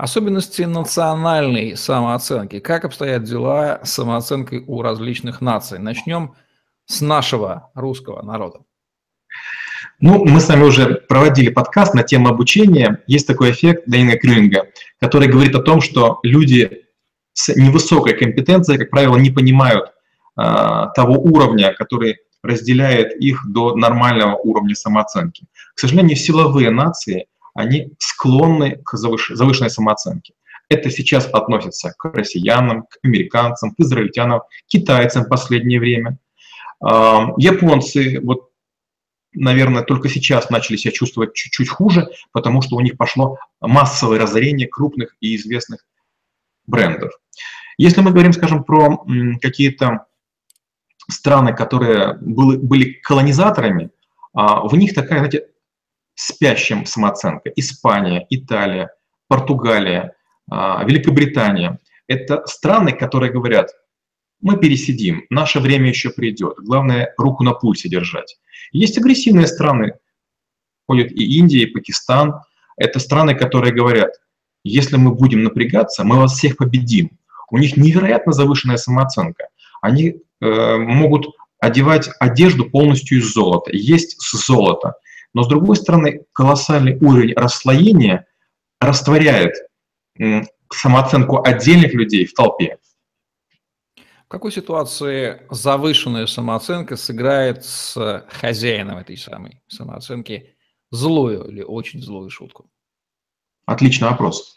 Особенности 0.00 0.62
национальной 0.62 1.76
самооценки. 1.76 2.58
Как 2.58 2.86
обстоят 2.86 3.24
дела 3.24 3.80
с 3.84 3.92
самооценкой 3.92 4.64
у 4.66 4.80
различных 4.80 5.42
наций? 5.42 5.78
Начнем 5.78 6.36
с 6.86 7.02
нашего 7.02 7.70
русского 7.74 8.22
народа. 8.22 8.60
Ну, 10.00 10.24
мы 10.24 10.40
с 10.40 10.48
вами 10.48 10.62
уже 10.62 10.94
проводили 11.06 11.50
подкаст 11.50 11.92
на 11.92 12.02
тему 12.02 12.30
обучения. 12.30 13.02
Есть 13.06 13.26
такой 13.26 13.50
эффект 13.50 13.82
Дэйна 13.88 14.16
Крюинга, 14.16 14.68
который 15.00 15.28
говорит 15.28 15.54
о 15.54 15.60
том, 15.60 15.82
что 15.82 16.18
люди 16.22 16.86
с 17.34 17.54
невысокой 17.54 18.16
компетенцией, 18.16 18.78
как 18.78 18.88
правило, 18.88 19.18
не 19.18 19.30
понимают 19.30 19.92
а, 20.34 20.86
того 20.94 21.16
уровня, 21.16 21.74
который 21.74 22.20
разделяет 22.42 23.20
их 23.20 23.42
до 23.46 23.76
нормального 23.76 24.36
уровня 24.36 24.74
самооценки. 24.74 25.44
К 25.74 25.78
сожалению, 25.78 26.16
силовые 26.16 26.70
нации, 26.70 27.26
они 27.54 27.92
склонны 27.98 28.80
к 28.84 28.96
завыш... 28.96 29.30
завышенной 29.34 29.70
самооценке. 29.70 30.34
Это 30.68 30.90
сейчас 30.90 31.26
относится 31.26 31.92
к 31.98 32.04
россиянам, 32.14 32.82
к 32.82 32.98
американцам, 33.02 33.72
к 33.72 33.80
израильтянам, 33.80 34.42
китайцам 34.66 35.24
в 35.24 35.28
последнее 35.28 35.80
время. 35.80 36.18
Японцы, 36.80 38.20
вот, 38.22 38.50
наверное, 39.32 39.82
только 39.82 40.08
сейчас 40.08 40.48
начали 40.48 40.76
себя 40.76 40.92
чувствовать 40.92 41.34
чуть-чуть 41.34 41.68
хуже, 41.68 42.08
потому 42.32 42.62
что 42.62 42.76
у 42.76 42.80
них 42.80 42.96
пошло 42.96 43.36
массовое 43.60 44.20
разорение 44.20 44.68
крупных 44.68 45.16
и 45.20 45.34
известных 45.34 45.84
брендов. 46.66 47.10
Если 47.76 48.00
мы 48.00 48.12
говорим, 48.12 48.32
скажем, 48.32 48.62
про 48.62 49.04
какие-то 49.42 50.06
страны, 51.08 51.52
которые 51.52 52.14
были, 52.20 52.58
были 52.58 52.92
колонизаторами, 52.92 53.90
а, 54.32 54.66
в 54.66 54.76
них 54.76 54.94
такая, 54.94 55.18
знаете, 55.18 55.49
спящая 56.14 56.84
самооценка. 56.84 57.50
Испания, 57.56 58.26
Италия, 58.30 58.90
Португалия, 59.28 60.14
а, 60.50 60.84
Великобритания. 60.84 61.78
Это 62.06 62.44
страны, 62.46 62.92
которые 62.92 63.32
говорят, 63.32 63.70
мы 64.40 64.58
пересидим, 64.58 65.24
наше 65.30 65.60
время 65.60 65.88
еще 65.88 66.10
придет. 66.10 66.56
Главное, 66.58 67.14
руку 67.18 67.44
на 67.44 67.52
пульсе 67.52 67.88
держать. 67.88 68.38
Есть 68.72 68.98
агрессивные 68.98 69.46
страны, 69.46 69.94
ходят 70.88 71.12
и 71.12 71.38
Индия, 71.38 71.62
и 71.62 71.66
Пакистан. 71.66 72.40
Это 72.76 72.98
страны, 72.98 73.34
которые 73.34 73.74
говорят, 73.74 74.10
если 74.64 74.96
мы 74.96 75.14
будем 75.14 75.44
напрягаться, 75.44 76.04
мы 76.04 76.16
вас 76.16 76.32
всех 76.32 76.56
победим. 76.56 77.18
У 77.50 77.58
них 77.58 77.76
невероятно 77.76 78.32
завышенная 78.32 78.76
самооценка. 78.76 79.48
Они 79.82 80.16
э, 80.40 80.76
могут 80.76 81.28
одевать 81.60 82.08
одежду 82.18 82.68
полностью 82.68 83.18
из 83.18 83.32
золота, 83.32 83.70
есть 83.72 84.20
с 84.20 84.46
золота. 84.46 84.94
Но 85.34 85.42
с 85.42 85.48
другой 85.48 85.76
стороны, 85.76 86.24
колоссальный 86.32 86.96
уровень 87.00 87.34
расслоения 87.34 88.26
растворяет 88.80 89.54
самооценку 90.72 91.42
отдельных 91.42 91.94
людей 91.94 92.26
в 92.26 92.34
толпе. 92.34 92.78
В 93.96 94.28
какой 94.28 94.52
ситуации 94.52 95.42
завышенная 95.50 96.26
самооценка 96.26 96.96
сыграет 96.96 97.64
с 97.64 98.24
хозяином 98.28 98.98
этой 98.98 99.16
самой 99.16 99.62
самооценки 99.66 100.54
злую 100.90 101.44
или 101.48 101.62
очень 101.62 102.00
злую 102.00 102.30
шутку? 102.30 102.70
Отличный 103.66 104.08
вопрос. 104.08 104.56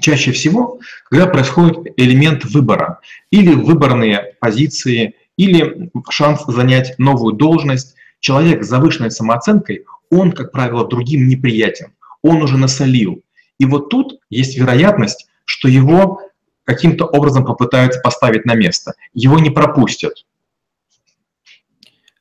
Чаще 0.00 0.32
всего, 0.32 0.80
когда 1.08 1.26
происходит 1.26 1.94
элемент 1.98 2.44
выбора, 2.46 3.00
или 3.30 3.54
выборные 3.54 4.36
позиции, 4.40 5.14
или 5.36 5.90
шанс 6.10 6.44
занять 6.46 6.98
новую 6.98 7.34
должность, 7.34 7.94
человек 8.20 8.64
с 8.64 8.68
завышенной 8.68 9.10
самооценкой, 9.10 9.84
он, 10.14 10.32
как 10.32 10.52
правило, 10.52 10.86
другим 10.86 11.28
неприятен, 11.28 11.94
он 12.22 12.42
уже 12.42 12.56
насолил. 12.56 13.22
И 13.58 13.64
вот 13.64 13.90
тут 13.90 14.20
есть 14.30 14.56
вероятность, 14.56 15.26
что 15.44 15.68
его 15.68 16.20
каким-то 16.64 17.04
образом 17.04 17.44
попытаются 17.44 18.00
поставить 18.00 18.44
на 18.44 18.54
место, 18.54 18.94
его 19.12 19.38
не 19.38 19.50
пропустят. 19.50 20.24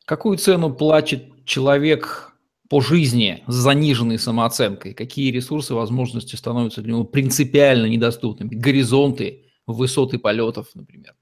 Какую 0.06 0.38
цену 0.38 0.74
платит 0.74 1.46
человек 1.46 2.34
по 2.70 2.82
жизни 2.82 3.44
с 3.48 3.54
заниженной 3.54 4.20
самооценкой, 4.20 4.94
какие 4.94 5.32
ресурсы, 5.32 5.74
возможности 5.74 6.36
становятся 6.36 6.82
для 6.82 6.94
него 6.94 7.04
принципиально 7.06 7.86
недоступными, 7.86 8.56
горизонты, 8.56 9.46
высоты 9.66 10.18
полетов, 10.20 10.68
например. 10.74 11.14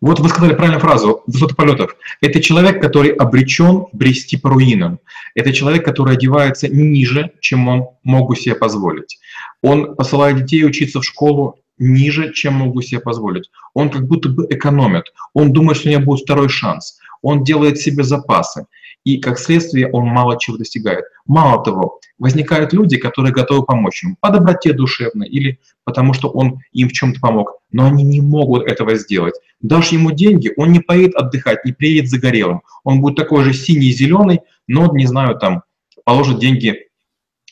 Вот 0.00 0.20
вы 0.20 0.28
сказали 0.28 0.54
правильную 0.54 0.80
фразу 0.80 1.22
«высоты 1.26 1.54
полетов». 1.54 1.96
Это 2.20 2.40
человек, 2.40 2.80
который 2.80 3.10
обречен 3.10 3.86
брести 3.92 4.36
по 4.36 4.50
руинам. 4.50 5.00
Это 5.34 5.52
человек, 5.52 5.84
который 5.84 6.14
одевается 6.14 6.68
ниже, 6.68 7.32
чем 7.40 7.68
он 7.68 7.88
могу 8.04 8.34
себе 8.34 8.54
позволить. 8.54 9.18
Он 9.62 9.96
посылает 9.96 10.36
детей 10.36 10.64
учиться 10.64 11.00
в 11.00 11.04
школу 11.04 11.58
ниже, 11.78 12.32
чем 12.32 12.54
могу 12.54 12.80
себе 12.82 13.00
позволить. 13.00 13.50
Он 13.74 13.90
как 13.90 14.06
будто 14.06 14.28
бы 14.28 14.46
экономит. 14.50 15.04
Он 15.34 15.52
думает, 15.52 15.78
что 15.78 15.88
у 15.88 15.92
него 15.92 16.02
будет 16.02 16.24
второй 16.24 16.48
шанс. 16.48 16.98
Он 17.22 17.42
делает 17.42 17.78
себе 17.78 18.04
запасы 18.04 18.66
и 19.08 19.18
как 19.18 19.38
следствие 19.38 19.90
он 19.90 20.06
мало 20.06 20.38
чего 20.38 20.58
достигает. 20.58 21.06
Мало 21.24 21.64
того, 21.64 21.98
возникают 22.18 22.74
люди, 22.74 22.98
которые 22.98 23.32
готовы 23.32 23.64
помочь 23.64 24.02
ему 24.02 24.16
по 24.20 24.28
доброте 24.28 24.74
душевной 24.74 25.28
или 25.28 25.60
потому 25.84 26.12
что 26.12 26.28
он 26.28 26.58
им 26.72 26.90
в 26.90 26.92
чем-то 26.92 27.18
помог, 27.18 27.54
но 27.72 27.86
они 27.86 28.04
не 28.04 28.20
могут 28.20 28.66
этого 28.66 28.96
сделать. 28.96 29.34
Дашь 29.62 29.88
ему 29.88 30.10
деньги, 30.10 30.52
он 30.58 30.72
не 30.72 30.80
поедет 30.80 31.14
отдыхать, 31.14 31.64
не 31.64 31.72
приедет 31.72 32.10
загорелым. 32.10 32.60
Он 32.84 33.00
будет 33.00 33.16
такой 33.16 33.44
же 33.44 33.54
синий-зеленый, 33.54 34.40
но, 34.66 34.94
не 34.94 35.06
знаю, 35.06 35.38
там, 35.38 35.62
положит 36.04 36.38
деньги 36.38 36.88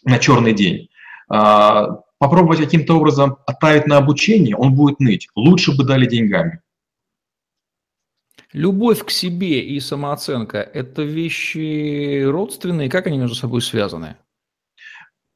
на 0.04 0.18
черный 0.18 0.52
день. 0.52 0.88
А, 1.30 2.00
попробовать 2.18 2.58
каким-то 2.58 2.98
образом 2.98 3.38
отправить 3.46 3.86
на 3.86 3.96
обучение, 3.96 4.56
он 4.56 4.74
будет 4.74 5.00
ныть. 5.00 5.28
Лучше 5.34 5.74
бы 5.74 5.84
дали 5.84 6.04
деньгами. 6.04 6.60
Любовь 8.56 9.04
к 9.04 9.10
себе 9.10 9.60
и 9.60 9.78
самооценка– 9.80 10.56
это 10.72 11.02
вещи 11.02 12.22
родственные, 12.22 12.88
как 12.88 13.06
они 13.06 13.18
между 13.18 13.34
собой 13.34 13.60
связаны? 13.60 14.16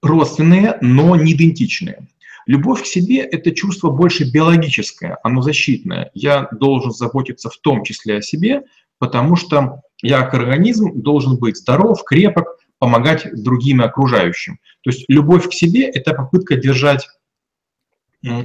Родственные, 0.00 0.78
но 0.80 1.16
не 1.16 1.34
идентичные. 1.34 2.08
Любовь 2.46 2.82
к 2.82 2.86
себе– 2.86 3.18
это 3.30 3.54
чувство 3.54 3.90
больше 3.90 4.24
биологическое, 4.24 5.18
оно 5.22 5.42
защитное. 5.42 6.10
Я 6.14 6.48
должен 6.50 6.92
заботиться 6.92 7.50
в 7.50 7.58
том 7.58 7.84
числе 7.84 8.16
о 8.16 8.22
себе, 8.22 8.62
потому 8.98 9.36
что 9.36 9.82
я 10.00 10.22
как 10.22 10.32
организм 10.32 11.02
должен 11.02 11.36
быть 11.36 11.58
здоров, 11.58 12.02
крепок, 12.04 12.56
помогать 12.78 13.26
другим 13.34 13.82
и 13.82 13.84
окружающим. 13.84 14.60
То 14.80 14.88
есть 14.88 15.04
любовь 15.08 15.46
к 15.46 15.52
себе– 15.52 15.82
это 15.94 16.14
попытка 16.14 16.56
держать 16.56 17.06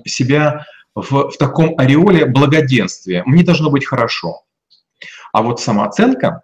себя 0.06 0.66
в, 0.96 1.30
в 1.30 1.38
таком 1.38 1.76
ореоле 1.78 2.26
благоденствия. 2.26 3.24
Мне 3.26 3.42
должно 3.42 3.70
быть 3.70 3.86
хорошо. 3.86 4.42
А 5.36 5.42
вот 5.42 5.60
самооценка 5.60 6.44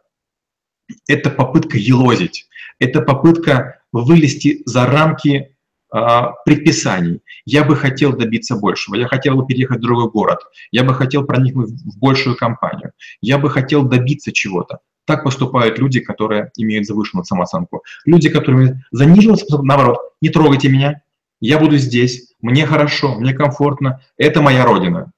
–это 1.08 1.30
попытка 1.30 1.77
елозить, 1.77 2.49
это 2.77 3.01
попытка 3.01 3.80
вылезти 3.93 4.63
за 4.65 4.86
рамки 4.86 5.56
а, 5.89 6.34
предписаний. 6.43 7.21
Я 7.45 7.63
бы 7.63 7.77
хотел 7.77 8.12
добиться 8.12 8.58
большего, 8.58 8.95
я 8.95 9.08
хотел 9.08 9.38
бы 9.38 9.47
переехать 9.47 9.77
в 9.77 9.82
другой 9.82 10.12
город, 10.12 10.39
я 10.71 10.84
бы 10.84 10.93
хотел 10.93 11.23
проникнуть 11.23 11.69
в 11.69 11.99
большую 11.99 12.36
компанию, 12.36 12.91
я 13.21 13.38
бы 13.38 13.49
хотел 13.49 13.84
добиться 13.84 14.34
чего-то. 14.34 14.80
Так 15.06 15.23
поступают 15.23 15.80
люди, 15.80 16.01
которые 16.01 16.51
имеют 16.58 16.86
завышенную 16.86 17.23
самооценку. 17.23 17.86
Люди, 18.04 18.27
которые 18.27 18.84
занижены, 18.91 19.38
наоборот, 19.63 19.99
не 20.19 20.27
трогайте 20.27 20.67
меня, 20.67 21.01
я 21.39 21.60
буду 21.60 21.77
здесь, 21.77 22.34
мне 22.41 22.65
хорошо, 22.65 23.15
мне 23.15 23.34
комфортно, 23.34 24.01
это 24.17 24.41
моя 24.41 24.65
родина. 24.65 25.13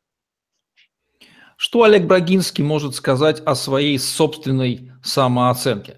Что 1.66 1.84
Олег 1.84 2.04
Брагинский 2.08 2.62
может 2.62 2.94
сказать 2.94 3.42
о 3.46 3.56
своей 3.56 3.98
собственной 3.98 4.92
самооценке? 5.02 5.96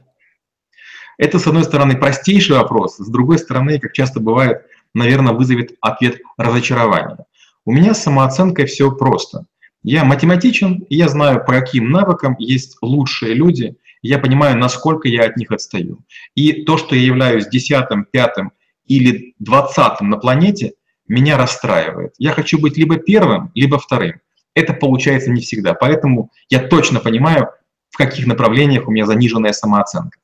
Это, 1.18 1.40
с 1.40 1.48
одной 1.48 1.64
стороны, 1.64 1.98
простейший 1.98 2.56
вопрос, 2.56 2.98
с 2.98 3.10
другой 3.10 3.40
стороны, 3.40 3.80
как 3.80 3.92
часто 3.94 4.20
бывает, 4.20 4.62
наверное, 4.94 5.34
вызовет 5.34 5.76
ответ 5.82 6.22
разочарования. 6.38 7.26
У 7.66 7.72
меня 7.72 7.96
с 7.96 8.04
самооценкой 8.04 8.68
все 8.68 8.92
просто. 8.92 9.48
Я 9.82 10.04
математичен, 10.06 10.86
и 10.88 10.98
я 10.98 11.10
знаю, 11.10 11.44
по 11.44 11.54
каким 11.54 11.90
навыкам 11.90 12.36
есть 12.38 12.78
лучшие 12.84 13.34
люди, 13.34 13.76
я 14.04 14.20
понимаю, 14.20 14.60
насколько 14.60 15.08
я 15.08 15.24
от 15.26 15.36
них 15.36 15.50
отстаю. 15.50 15.98
И 16.36 16.64
то, 16.66 16.78
что 16.78 16.94
я 16.94 17.02
являюсь 17.02 17.48
десятым, 17.48 18.06
пятым 18.06 18.52
или 18.86 19.34
двадцатым 19.40 20.12
на 20.12 20.18
планете, 20.18 20.74
меня 21.08 21.40
расстраивает. 21.40 22.14
Я 22.20 22.34
хочу 22.34 22.60
быть 22.60 22.78
либо 22.78 22.98
первым, 22.98 23.50
либо 23.56 23.80
вторым 23.80 24.22
это 24.56 24.74
получается 24.74 25.30
не 25.30 25.42
всегда. 25.42 25.76
Поэтому 25.76 26.32
я 26.50 26.68
точно 26.68 27.00
понимаю, 27.00 27.50
в 27.90 27.98
каких 27.98 28.26
направлениях 28.26 28.88
у 28.88 28.92
меня 28.92 29.06
заниженная 29.06 29.54
самооценка. 29.54 30.18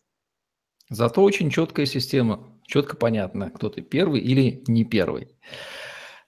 Зато 0.90 1.22
очень 1.22 1.50
четкая 1.50 1.86
система, 1.86 2.48
четко 2.66 2.98
понятно, 2.98 3.52
кто 3.52 3.70
ты 3.70 3.82
первый 3.82 4.20
или 4.20 4.64
не 4.68 4.84
первый. 4.84 5.30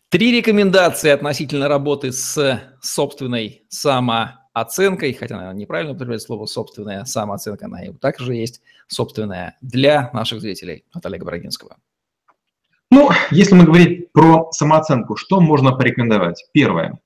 Три 0.10 0.32
рекомендации 0.32 1.10
относительно 1.10 1.68
работы 1.68 2.12
с 2.12 2.62
собственной 2.82 3.66
самооценкой, 3.70 5.14
хотя, 5.14 5.38
наверное, 5.38 5.60
неправильно 5.60 5.94
употреблять 5.94 6.22
слово 6.22 6.46
«собственная 6.46 7.04
самооценка», 7.06 7.66
она 7.66 7.84
и 7.84 7.92
также 7.94 8.36
есть 8.36 8.62
собственная 8.88 9.58
для 9.62 10.12
наших 10.14 10.40
зрителей 10.40 10.86
от 10.94 11.06
Олега 11.06 11.26
Брагинского. 11.26 11.78
Ну, 12.92 13.10
если 13.32 13.56
мы 13.56 13.66
говорим 13.66 14.06
про 14.14 14.52
самооценку, 14.52 15.16
что 15.16 15.42
можно 15.42 15.72
порекомендовать? 15.72 16.46
Первое 16.54 17.00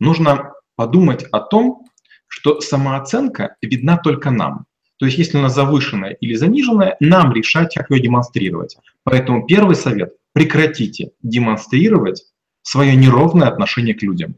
нужно 0.00 0.54
подумать 0.76 1.24
о 1.30 1.40
том, 1.40 1.86
что 2.26 2.60
самооценка 2.60 3.56
видна 3.62 3.96
только 3.96 4.30
нам. 4.30 4.64
То 4.98 5.06
есть 5.06 5.18
если 5.18 5.38
она 5.38 5.48
завышенная 5.48 6.12
или 6.12 6.34
заниженная, 6.34 6.96
нам 7.00 7.32
решать, 7.32 7.74
как 7.74 7.90
ее 7.90 8.00
демонстрировать. 8.00 8.76
Поэтому 9.02 9.46
первый 9.46 9.76
совет– 9.76 10.14
прекратите 10.32 11.12
демонстрировать 11.22 12.24
свое 12.62 12.94
неровное 12.94 13.48
отношение 13.48 13.94
к 13.94 14.02
людям. 14.02 14.36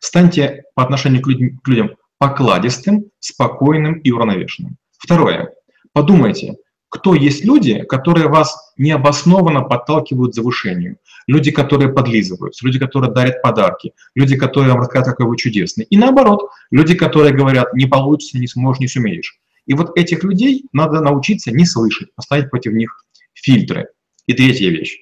Станьте 0.00 0.64
по 0.74 0.82
отношению 0.82 1.22
к 1.22 1.68
людям 1.68 1.96
покладистым, 2.18 3.06
спокойным 3.18 3.94
и 3.94 4.10
уравновешенным. 4.10 4.76
Второе. 4.98 5.52
Подумайте, 5.92 6.56
кто 6.88 7.14
есть 7.14 7.44
люди, 7.44 7.82
которые 7.84 8.28
вас 8.28 8.72
необоснованно 8.76 9.62
подталкивают 9.62 10.32
к 10.32 10.34
завышению. 10.34 10.98
Люди, 11.26 11.50
которые 11.50 11.92
подлизываются, 11.92 12.64
люди, 12.64 12.78
которые 12.78 13.12
дарят 13.12 13.42
подарки, 13.42 13.92
люди, 14.14 14.36
которые 14.36 14.70
вам 14.72 14.80
рассказывают, 14.80 15.16
какой 15.16 15.30
вы 15.30 15.36
чудесный. 15.36 15.84
И 15.90 15.96
наоборот, 15.96 16.48
люди, 16.70 16.94
которые 16.94 17.34
говорят, 17.34 17.74
не 17.74 17.86
получится, 17.86 18.38
не 18.38 18.46
сможешь, 18.46 18.80
не 18.80 18.88
сумеешь. 18.88 19.38
И 19.66 19.74
вот 19.74 19.98
этих 19.98 20.22
людей 20.22 20.66
надо 20.72 21.00
научиться 21.00 21.50
не 21.50 21.66
слышать, 21.66 22.14
поставить 22.14 22.50
против 22.50 22.72
них 22.72 23.04
фильтры. 23.34 23.88
И 24.26 24.32
третья 24.32 24.70
вещь. 24.70 24.98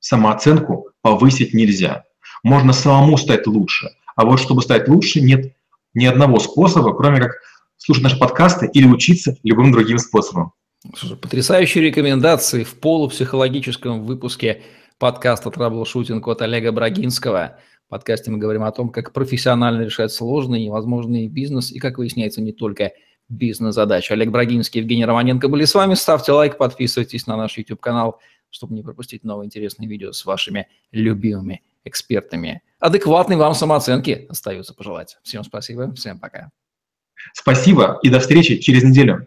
Самооценку 0.00 0.88
повысить 1.00 1.54
нельзя. 1.54 2.04
Можно 2.42 2.72
самому 2.72 3.16
стать 3.16 3.46
лучше. 3.46 3.90
А 4.16 4.24
вот 4.24 4.40
чтобы 4.40 4.62
стать 4.62 4.88
лучше, 4.88 5.20
нет 5.20 5.54
ни 5.94 6.06
одного 6.06 6.40
способа, 6.40 6.92
кроме 6.94 7.20
как 7.20 7.32
слушать 7.76 8.04
наши 8.04 8.18
подкасты 8.18 8.68
или 8.72 8.86
учиться 8.86 9.36
любым 9.42 9.72
другим 9.72 9.98
способом. 9.98 10.52
Потрясающие 10.90 11.84
рекомендации 11.84 12.64
в 12.64 12.74
полупсихологическом 12.80 14.04
выпуске 14.04 14.62
подкаста 14.98 15.50
«Траблшутинг» 15.50 16.26
от 16.26 16.42
Олега 16.42 16.72
Брагинского. 16.72 17.58
В 17.86 17.90
подкасте 17.90 18.32
мы 18.32 18.38
говорим 18.38 18.64
о 18.64 18.72
том, 18.72 18.88
как 18.88 19.12
профессионально 19.12 19.82
решать 19.82 20.10
сложные 20.10 20.62
и 20.62 20.66
невозможные 20.66 21.28
бизнес 21.28 21.70
и, 21.70 21.78
как 21.78 21.98
выясняется, 21.98 22.40
не 22.40 22.52
только 22.52 22.92
бизнес-задачи. 23.28 24.12
Олег 24.12 24.30
Брагинский, 24.30 24.80
Евгений 24.80 25.04
Романенко 25.04 25.48
были 25.48 25.66
с 25.66 25.74
вами. 25.74 25.94
Ставьте 25.94 26.32
лайк, 26.32 26.58
подписывайтесь 26.58 27.28
на 27.28 27.36
наш 27.36 27.56
YouTube-канал. 27.56 28.18
чтобы 28.50 28.74
не 28.74 28.82
пропустить 28.82 29.24
новые 29.24 29.46
интересные 29.46 29.88
видео 29.88 30.12
с 30.12 30.26
вашими 30.26 30.68
любимыми 30.90 31.62
экспертами. 31.84 32.60
Адекватной 32.80 33.36
вам 33.36 33.54
самооценки 33.54 34.26
остается 34.28 34.74
пожелать. 34.74 35.16
Всем 35.22 35.42
спасибо, 35.44 35.92
всем 35.94 36.18
пока. 36.18 36.50
Спасибо 37.32 37.98
и 38.02 38.10
до 38.10 38.20
встречи 38.20 38.58
через 38.58 38.82
неделю. 38.82 39.26